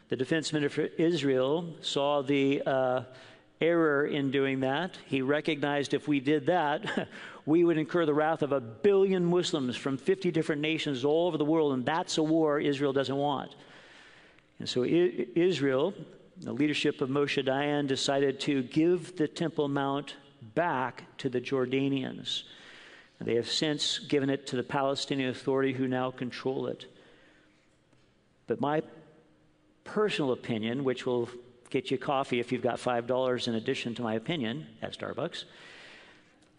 [0.08, 3.02] the defense minister for Israel, saw the uh,
[3.60, 4.98] error in doing that.
[5.06, 7.08] He recognized if we did that,
[7.46, 11.38] we would incur the wrath of a billion Muslims from 50 different nations all over
[11.38, 13.54] the world, and that's a war Israel doesn't want.
[14.58, 15.94] And so Israel,
[16.40, 20.16] the leadership of Moshe Dayan, decided to give the Temple Mount
[20.54, 22.42] back to the Jordanians.
[23.20, 26.86] They have since given it to the Palestinian Authority, who now control it.
[28.46, 28.82] But my
[29.84, 31.28] personal opinion, which will
[31.70, 35.44] get you coffee if you've got $5 in addition to my opinion at Starbucks,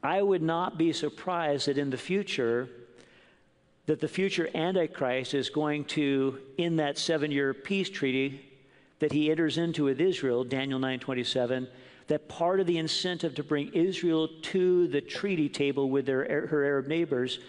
[0.01, 2.67] I would not be surprised that in the future,
[3.85, 8.41] that the future Antichrist is going to, in that seven year peace treaty
[8.99, 11.67] that he enters into with Israel, Daniel 9:27,
[12.07, 16.63] that part of the incentive to bring Israel to the treaty table with their, her
[16.63, 17.39] Arab neighbors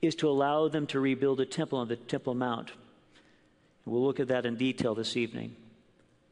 [0.00, 2.72] is to allow them to rebuild a temple on the Temple Mount.
[3.84, 5.56] We'll look at that in detail this evening.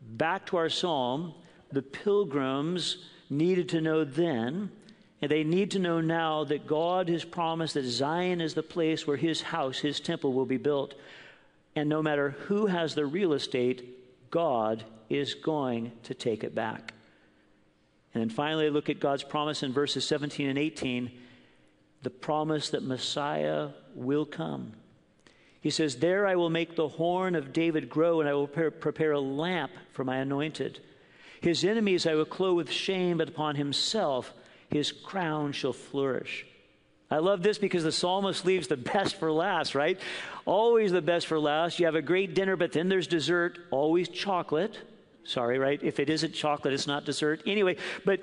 [0.00, 1.34] Back to our psalm,
[1.72, 2.98] the pilgrims
[3.28, 4.70] needed to know then
[5.22, 9.06] and they need to know now that God has promised that Zion is the place
[9.06, 10.94] where his house, his temple, will be built.
[11.76, 16.94] And no matter who has the real estate, God is going to take it back.
[18.14, 21.10] And then finally, look at God's promise in verses 17 and 18
[22.02, 24.72] the promise that Messiah will come.
[25.60, 29.12] He says, There I will make the horn of David grow, and I will prepare
[29.12, 30.80] a lamp for my anointed.
[31.40, 34.32] His enemies I will clothe with shame, but upon himself
[34.70, 36.46] his crown shall flourish.
[37.10, 39.98] I love this because the psalmist leaves the best for last, right?
[40.44, 41.78] Always the best for last.
[41.78, 44.78] You have a great dinner, but then there's dessert, always chocolate.
[45.24, 45.82] Sorry, right?
[45.82, 47.42] If it isn't chocolate, it's not dessert.
[47.46, 48.22] Anyway, but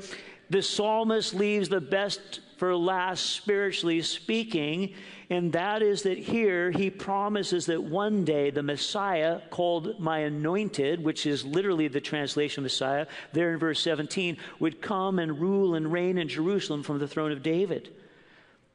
[0.50, 4.94] the psalmist leaves the best for last, spiritually speaking,
[5.30, 11.04] and that is that here he promises that one day the Messiah, called my anointed,
[11.04, 15.76] which is literally the translation of Messiah, there in verse 17, would come and rule
[15.76, 17.90] and reign in Jerusalem from the throne of David.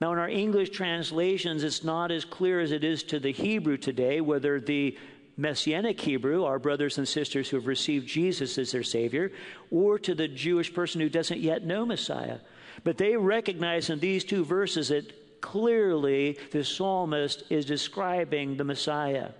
[0.00, 3.76] Now, in our English translations, it's not as clear as it is to the Hebrew
[3.76, 4.98] today whether the
[5.36, 9.32] Messianic Hebrew, our brothers and sisters who have received Jesus as their Savior,
[9.70, 12.38] or to the Jewish person who doesn't yet know Messiah.
[12.84, 19.30] But they recognize in these two verses that clearly the psalmist is describing the Messiah.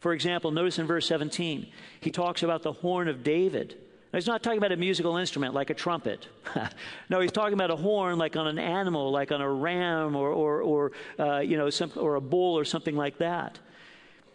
[0.00, 1.66] For example, notice in verse 17,
[2.00, 3.76] he talks about the horn of David.
[4.12, 6.26] Now, he's not talking about a musical instrument like a trumpet.
[7.10, 10.30] no, he's talking about a horn like on an animal, like on a ram or,
[10.30, 13.58] or, or uh, you know, some, or a bull or something like that.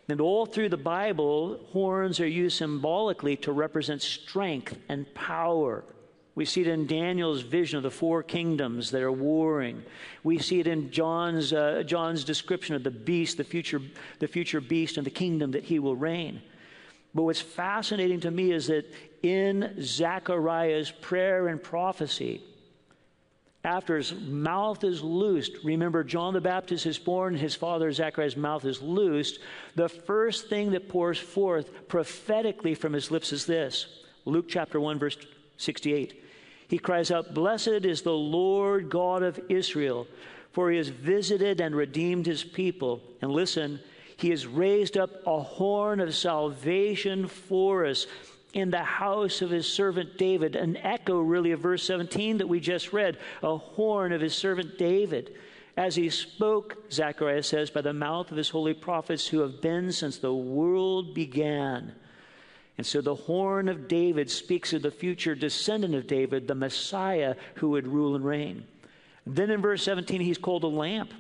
[0.07, 5.83] And all through the Bible, horns are used symbolically to represent strength and power.
[6.35, 9.83] We see it in Daniel's vision of the four kingdoms that are warring.
[10.23, 13.81] We see it in John's, uh, John's description of the beast, the future,
[14.19, 16.41] the future beast, and the kingdom that he will reign.
[17.15, 18.93] But what's fascinating to me is that
[19.23, 22.43] in Zechariah's prayer and prophecy,
[23.65, 28.63] after his mouth is loosed, remember John the Baptist is born, his father Zechariah's mouth
[28.63, 29.39] is loosed.
[29.75, 33.87] The first thing that pours forth prophetically from his lips is this
[34.23, 35.17] Luke chapter 1, verse
[35.57, 36.21] 68.
[36.67, 40.05] He cries out, Blessed is the Lord God of Israel,
[40.51, 43.01] for he has visited and redeemed his people.
[43.23, 43.79] And listen,
[44.17, 48.05] he has raised up a horn of salvation for us
[48.55, 50.55] in the house of his servant David.
[50.55, 54.77] An echo, really, of verse 17 that we just read a horn of his servant
[54.77, 55.35] David.
[55.77, 59.91] As he spoke, Zechariah says, by the mouth of his holy prophets who have been
[59.91, 61.93] since the world began.
[62.77, 67.35] And so the horn of David speaks of the future descendant of David, the Messiah
[67.55, 68.65] who would rule and reign.
[69.27, 71.13] Then in verse 17, he's called a lamp.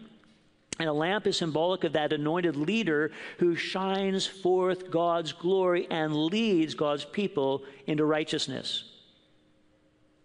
[0.79, 6.13] And a lamp is symbolic of that anointed leader who shines forth God's glory and
[6.15, 8.83] leads God's people into righteousness.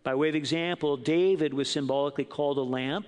[0.03, 3.07] By way of example, David was symbolically called a lamp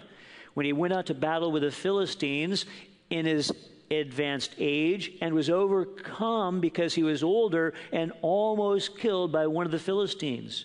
[0.54, 2.66] when he went out to battle with the Philistines
[3.10, 3.50] in his
[3.90, 9.72] advanced age and was overcome because he was older and almost killed by one of
[9.72, 10.64] the Philistines.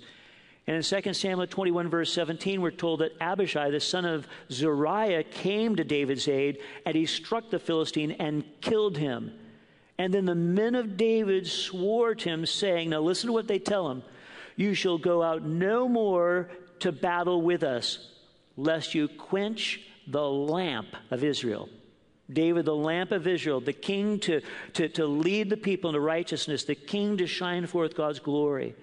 [0.67, 5.23] And in 2 Samuel 21, verse 17, we're told that Abishai, the son of Zeruiah,
[5.23, 9.31] came to David's aid, and he struck the Philistine and killed him.
[9.97, 13.59] And then the men of David swore to him, saying, Now listen to what they
[13.59, 14.03] tell him
[14.57, 16.49] You shall go out no more
[16.79, 17.99] to battle with us,
[18.57, 21.69] lest you quench the lamp of Israel.
[22.31, 24.41] David, the lamp of Israel, the king to,
[24.73, 28.75] to, to lead the people into righteousness, the king to shine forth God's glory.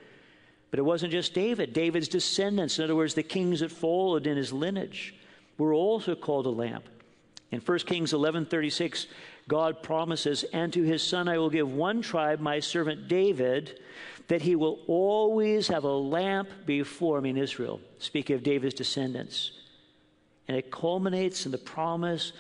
[0.74, 1.72] But it wasn't just David.
[1.72, 5.14] David's descendants, in other words, the kings that followed in his lineage,
[5.56, 6.88] were also called a lamp.
[7.52, 9.06] In 1 Kings 11:36,
[9.46, 13.78] God promises, "And to his son I will give one tribe, my servant David,
[14.26, 19.52] that he will always have a lamp before me in Israel." Speaking of David's descendants.
[20.48, 22.32] And it culminates in the promise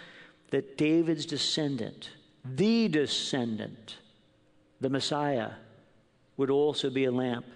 [0.50, 2.10] that David's descendant,
[2.44, 3.98] the descendant,
[4.80, 5.52] the Messiah,
[6.36, 7.46] would also be a lamp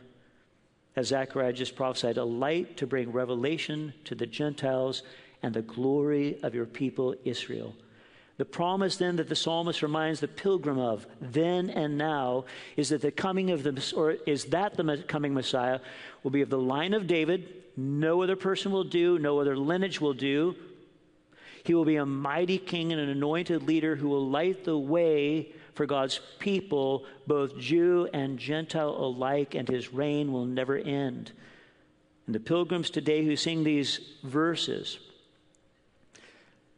[0.99, 5.05] as Zechariah just prophesied, a light to bring revelation to the Gentiles
[5.45, 7.77] and the glory of your people Israel.
[8.37, 12.47] The promise then that the psalmist reminds the pilgrim of then and now
[12.77, 15.79] is that the coming of the or is that the coming Messiah
[16.25, 17.49] will be of the line of David.
[17.77, 20.57] No other person will do, no other lineage will do.
[21.63, 25.53] He will be a mighty king and an anointed leader who will light the way
[25.79, 31.31] for God's people, both Jew and Gentile alike, and his reign will never end.
[32.26, 34.99] And the pilgrims today who sing these verses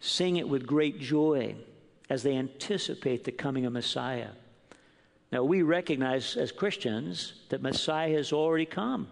[0.00, 1.54] sing it with great joy
[2.10, 4.32] as they anticipate the coming of Messiah.
[5.32, 9.08] Now, we recognize as Christians that Messiah has already come.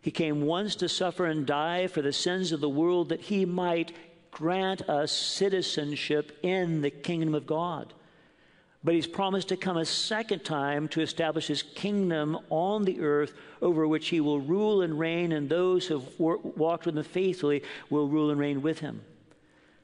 [0.00, 3.44] He came once to suffer and die for the sins of the world that he
[3.44, 3.92] might
[4.30, 7.92] grant us citizenship in the kingdom of God.
[8.84, 13.34] But he's promised to come a second time to establish his kingdom on the earth
[13.60, 17.62] over which he will rule and reign, and those who have walked with him faithfully
[17.90, 19.02] will rule and reign with him.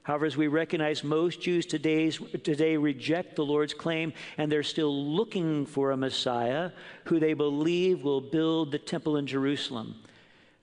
[0.03, 5.05] However, as we recognize, most Jews today, today reject the Lord's claim, and they're still
[5.05, 6.71] looking for a Messiah
[7.05, 9.95] who they believe will build the temple in Jerusalem.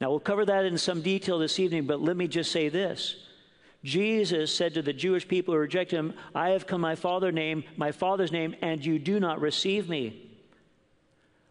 [0.00, 3.16] Now, we'll cover that in some detail this evening, but let me just say this.
[3.86, 7.30] Jesus said to the Jewish people who rejected him, I have come in my father
[7.30, 10.28] name, my father's name, and you do not receive me.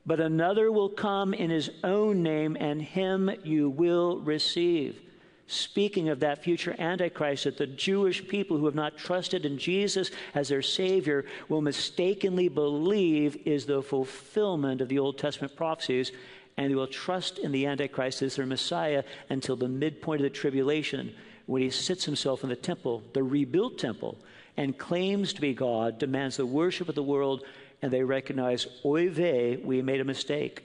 [0.05, 4.99] But another will come in his own name, and him you will receive.
[5.47, 10.11] Speaking of that future Antichrist, that the Jewish people who have not trusted in Jesus
[10.33, 16.11] as their Savior will mistakenly believe is the fulfillment of the Old Testament prophecies,
[16.57, 20.38] and they will trust in the Antichrist as their Messiah until the midpoint of the
[20.38, 21.15] tribulation
[21.46, 24.18] when he sits himself in the temple, the rebuilt temple,
[24.58, 27.43] and claims to be God, demands the worship of the world,
[27.82, 30.64] and they recognize, oy vey, we made a mistake.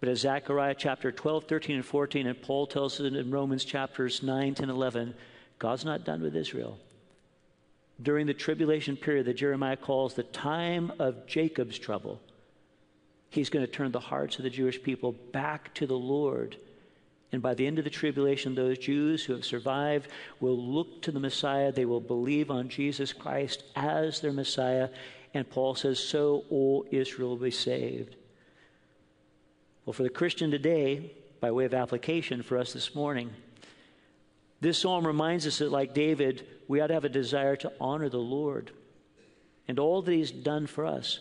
[0.00, 4.22] But as Zechariah chapter 12, 13, and 14, and Paul tells us in Romans chapters
[4.22, 5.14] 9, 10, 11,
[5.58, 6.78] God's not done with Israel.
[8.02, 12.20] During the tribulation period that Jeremiah calls the time of Jacob's trouble,
[13.28, 16.56] he's going to turn the hearts of the Jewish people back to the Lord
[17.32, 20.08] and by the end of the tribulation, those Jews who have survived
[20.40, 21.70] will look to the Messiah.
[21.70, 24.88] They will believe on Jesus Christ as their Messiah.
[25.32, 28.16] And Paul says, So all Israel will be saved.
[29.84, 33.30] Well, for the Christian today, by way of application for us this morning,
[34.60, 38.08] this psalm reminds us that, like David, we ought to have a desire to honor
[38.08, 38.72] the Lord
[39.68, 41.20] and all that He's done for us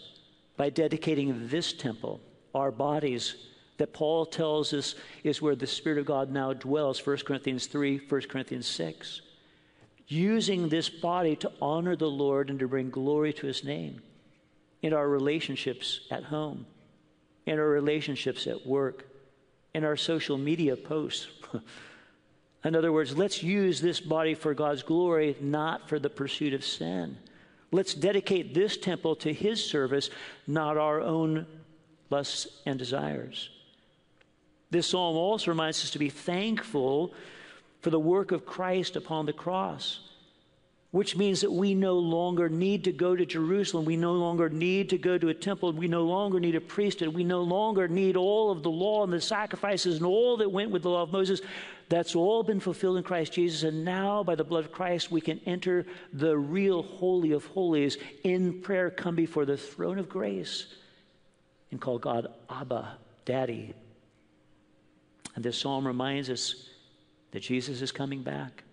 [0.58, 2.20] by dedicating this temple,
[2.54, 3.36] our bodies,
[3.80, 8.02] that Paul tells us is where the Spirit of God now dwells, 1 Corinthians 3,
[8.08, 9.22] 1 Corinthians 6.
[10.08, 14.02] Using this body to honor the Lord and to bring glory to His name
[14.82, 16.66] in our relationships at home,
[17.46, 19.08] in our relationships at work,
[19.74, 21.28] in our social media posts.
[22.66, 26.66] In other words, let's use this body for God's glory, not for the pursuit of
[26.66, 27.16] sin.
[27.72, 30.10] Let's dedicate this temple to His service,
[30.46, 31.48] not our own
[32.10, 33.50] lusts and desires.
[34.72, 37.14] This psalm also reminds us to be thankful
[37.82, 40.02] for the work of Christ upon the cross
[40.92, 43.86] which means that we no longer need to go to Jerusalem.
[43.86, 45.72] We no longer need to go to a temple.
[45.72, 47.10] We no longer need a priesthood.
[47.10, 50.72] We no longer need all of the law and the sacrifices and all that went
[50.72, 51.42] with the law of Moses.
[51.90, 53.62] That's all been fulfilled in Christ Jesus.
[53.62, 57.98] And now, by the blood of Christ, we can enter the real Holy of Holies
[58.24, 60.74] in prayer, come before the throne of grace,
[61.70, 63.76] and call God Abba, Daddy.
[65.40, 66.68] And this psalm reminds us
[67.32, 68.66] that Jesus is coming back.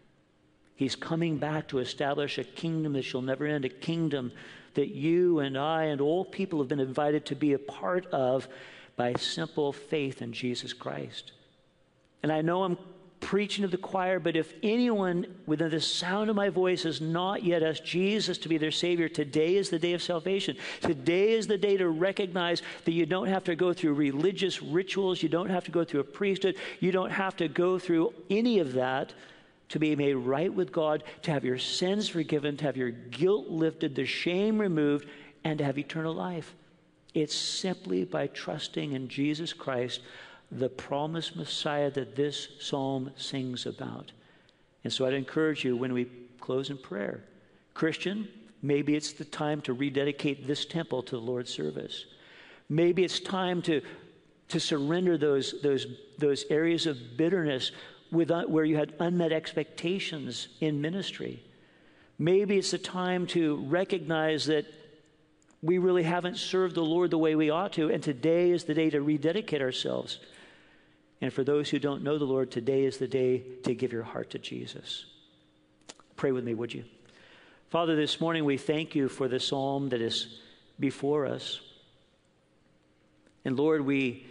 [0.75, 4.33] He's coming back to establish a kingdom that shall never end, a kingdom
[4.75, 8.49] that you and I and all people have been invited to be a part of
[8.97, 11.31] by simple faith in Jesus Christ.
[12.25, 12.79] And I know I'm
[13.21, 17.43] preaching to the choir, but if anyone within the sound of my voice has not
[17.43, 20.57] yet asked Jesus to be their Savior, today is the day of salvation.
[20.81, 25.23] Today is the day to recognize that you don't have to go through religious rituals,
[25.23, 28.59] you don't have to go through a priesthood, you don't have to go through any
[28.59, 29.13] of that
[29.69, 33.49] to be made right with God, to have your sins forgiven, to have your guilt
[33.49, 35.09] lifted, the shame removed,
[35.43, 36.55] and to have eternal life.
[37.15, 40.03] It's simply by trusting in Jesus Christ,
[40.51, 44.13] the promised Messiah that this psalm sings about.
[44.85, 46.07] And so I'd encourage you when we
[46.41, 47.25] close in prayer,
[47.75, 48.29] Christian,
[48.63, 52.07] maybe it's the time to rededicate this temple to the Lord's service.
[52.69, 53.83] Maybe it's time to,
[54.49, 55.87] to surrender those, those,
[56.19, 57.73] those areas of bitterness
[58.11, 61.43] with, uh, where you had unmet expectations in ministry.
[62.19, 64.67] Maybe it's the time to recognize that
[65.63, 68.75] we really haven't served the Lord the way we ought to, and today is the
[68.75, 70.21] day to rededicate ourselves.
[71.21, 74.03] And for those who don't know the Lord, today is the day to give your
[74.03, 75.07] heart to Jesus.
[76.17, 76.85] Pray with me, would you?
[77.71, 80.39] Father, this morning we thank you for the psalm that is
[80.79, 81.61] before us.
[83.45, 84.27] And Lord, we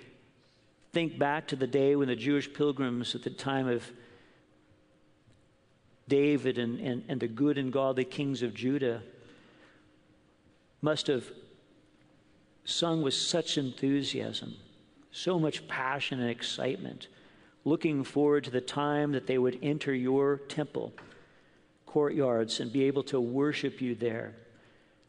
[0.94, 3.84] think back to the day when the Jewish pilgrims at the time of
[6.08, 9.02] David and, and, and the good and godly kings of Judah
[10.82, 11.26] must have
[12.64, 14.56] sung with such enthusiasm,
[15.16, 17.08] so much passion and excitement,
[17.64, 20.92] looking forward to the time that they would enter your temple
[21.86, 24.36] courtyards and be able to worship you there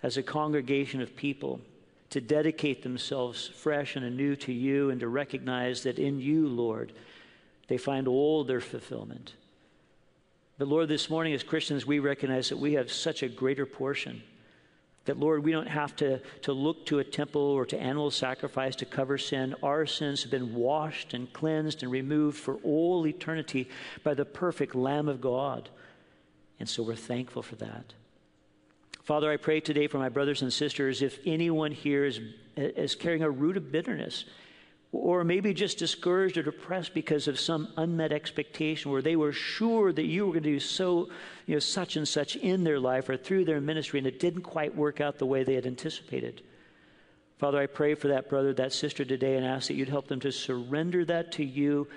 [0.04, 1.60] as a congregation of people
[2.08, 6.92] to dedicate themselves fresh and anew to you and to recognize that in you, Lord,
[7.66, 9.34] they find all their fulfillment.
[10.56, 14.22] But Lord, this morning as Christians, we recognize that we have such a greater portion.
[15.06, 18.76] That, Lord, we don't have to, to look to a temple or to animal sacrifice
[18.76, 19.54] to cover sin.
[19.62, 23.68] Our sins have been washed and cleansed and removed for all eternity
[24.04, 25.70] by the perfect Lamb of God.
[26.60, 27.94] And so we're thankful for that.
[29.02, 32.20] Father, I pray today for my brothers and sisters if anyone here is,
[32.56, 34.24] is carrying a root of bitterness
[34.92, 39.92] or maybe just discouraged or depressed because of some unmet expectation where they were sure
[39.92, 41.08] that you were going to do so,
[41.46, 44.42] you know, such and such in their life or through their ministry and it didn't
[44.42, 46.42] quite work out the way they had anticipated.
[47.38, 50.20] Father, I pray for that brother, that sister today and ask that you'd help them
[50.20, 51.88] to surrender that to you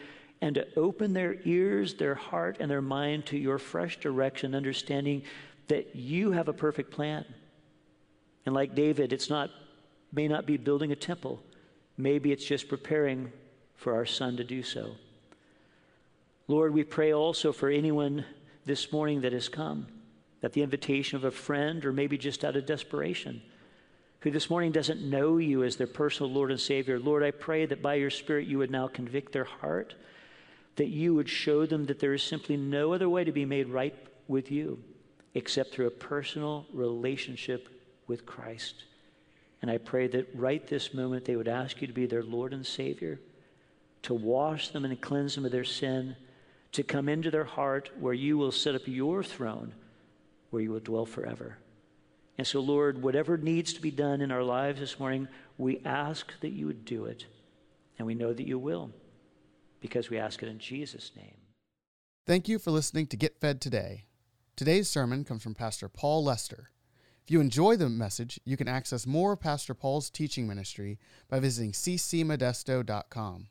[0.42, 5.24] and to open their ears, their heart, and their mind to your fresh direction, understanding
[5.68, 7.26] that you have a perfect plan.
[8.46, 9.50] And like David, it's not
[10.12, 11.42] may not be building a temple.
[12.00, 13.30] Maybe it's just preparing
[13.76, 14.96] for our son to do so.
[16.48, 18.24] Lord, we pray also for anyone
[18.66, 19.86] this morning that has come,
[20.42, 23.42] at the invitation of a friend or maybe just out of desperation,
[24.22, 27.00] who this morning doesn't know you as their personal Lord and Savior.
[27.00, 29.94] Lord, I pray that by your Spirit you would now convict their heart,
[30.78, 33.68] that you would show them that there is simply no other way to be made
[33.68, 33.96] right
[34.30, 34.82] with you
[35.34, 37.68] except through a personal relationship
[38.08, 38.86] with Christ.
[39.62, 42.54] And I pray that right this moment they would ask you to be their Lord
[42.54, 43.20] and Savior,
[44.04, 46.16] to wash them and cleanse them of their sin,
[46.72, 49.74] to come into their heart where you will set up your throne,
[50.50, 51.58] where you will dwell forever.
[52.38, 56.40] And so, Lord, whatever needs to be done in our lives this morning, we ask
[56.40, 57.26] that you would do it.
[57.98, 58.92] And we know that you will
[59.82, 61.36] because we ask it in Jesus' name.
[62.26, 64.06] Thank you for listening to Get Fed Today.
[64.56, 66.70] Today's sermon comes from Pastor Paul Lester.
[67.30, 70.98] If you enjoy the message, you can access more of Pastor Paul's teaching ministry
[71.30, 73.50] by visiting ccmodesto.com.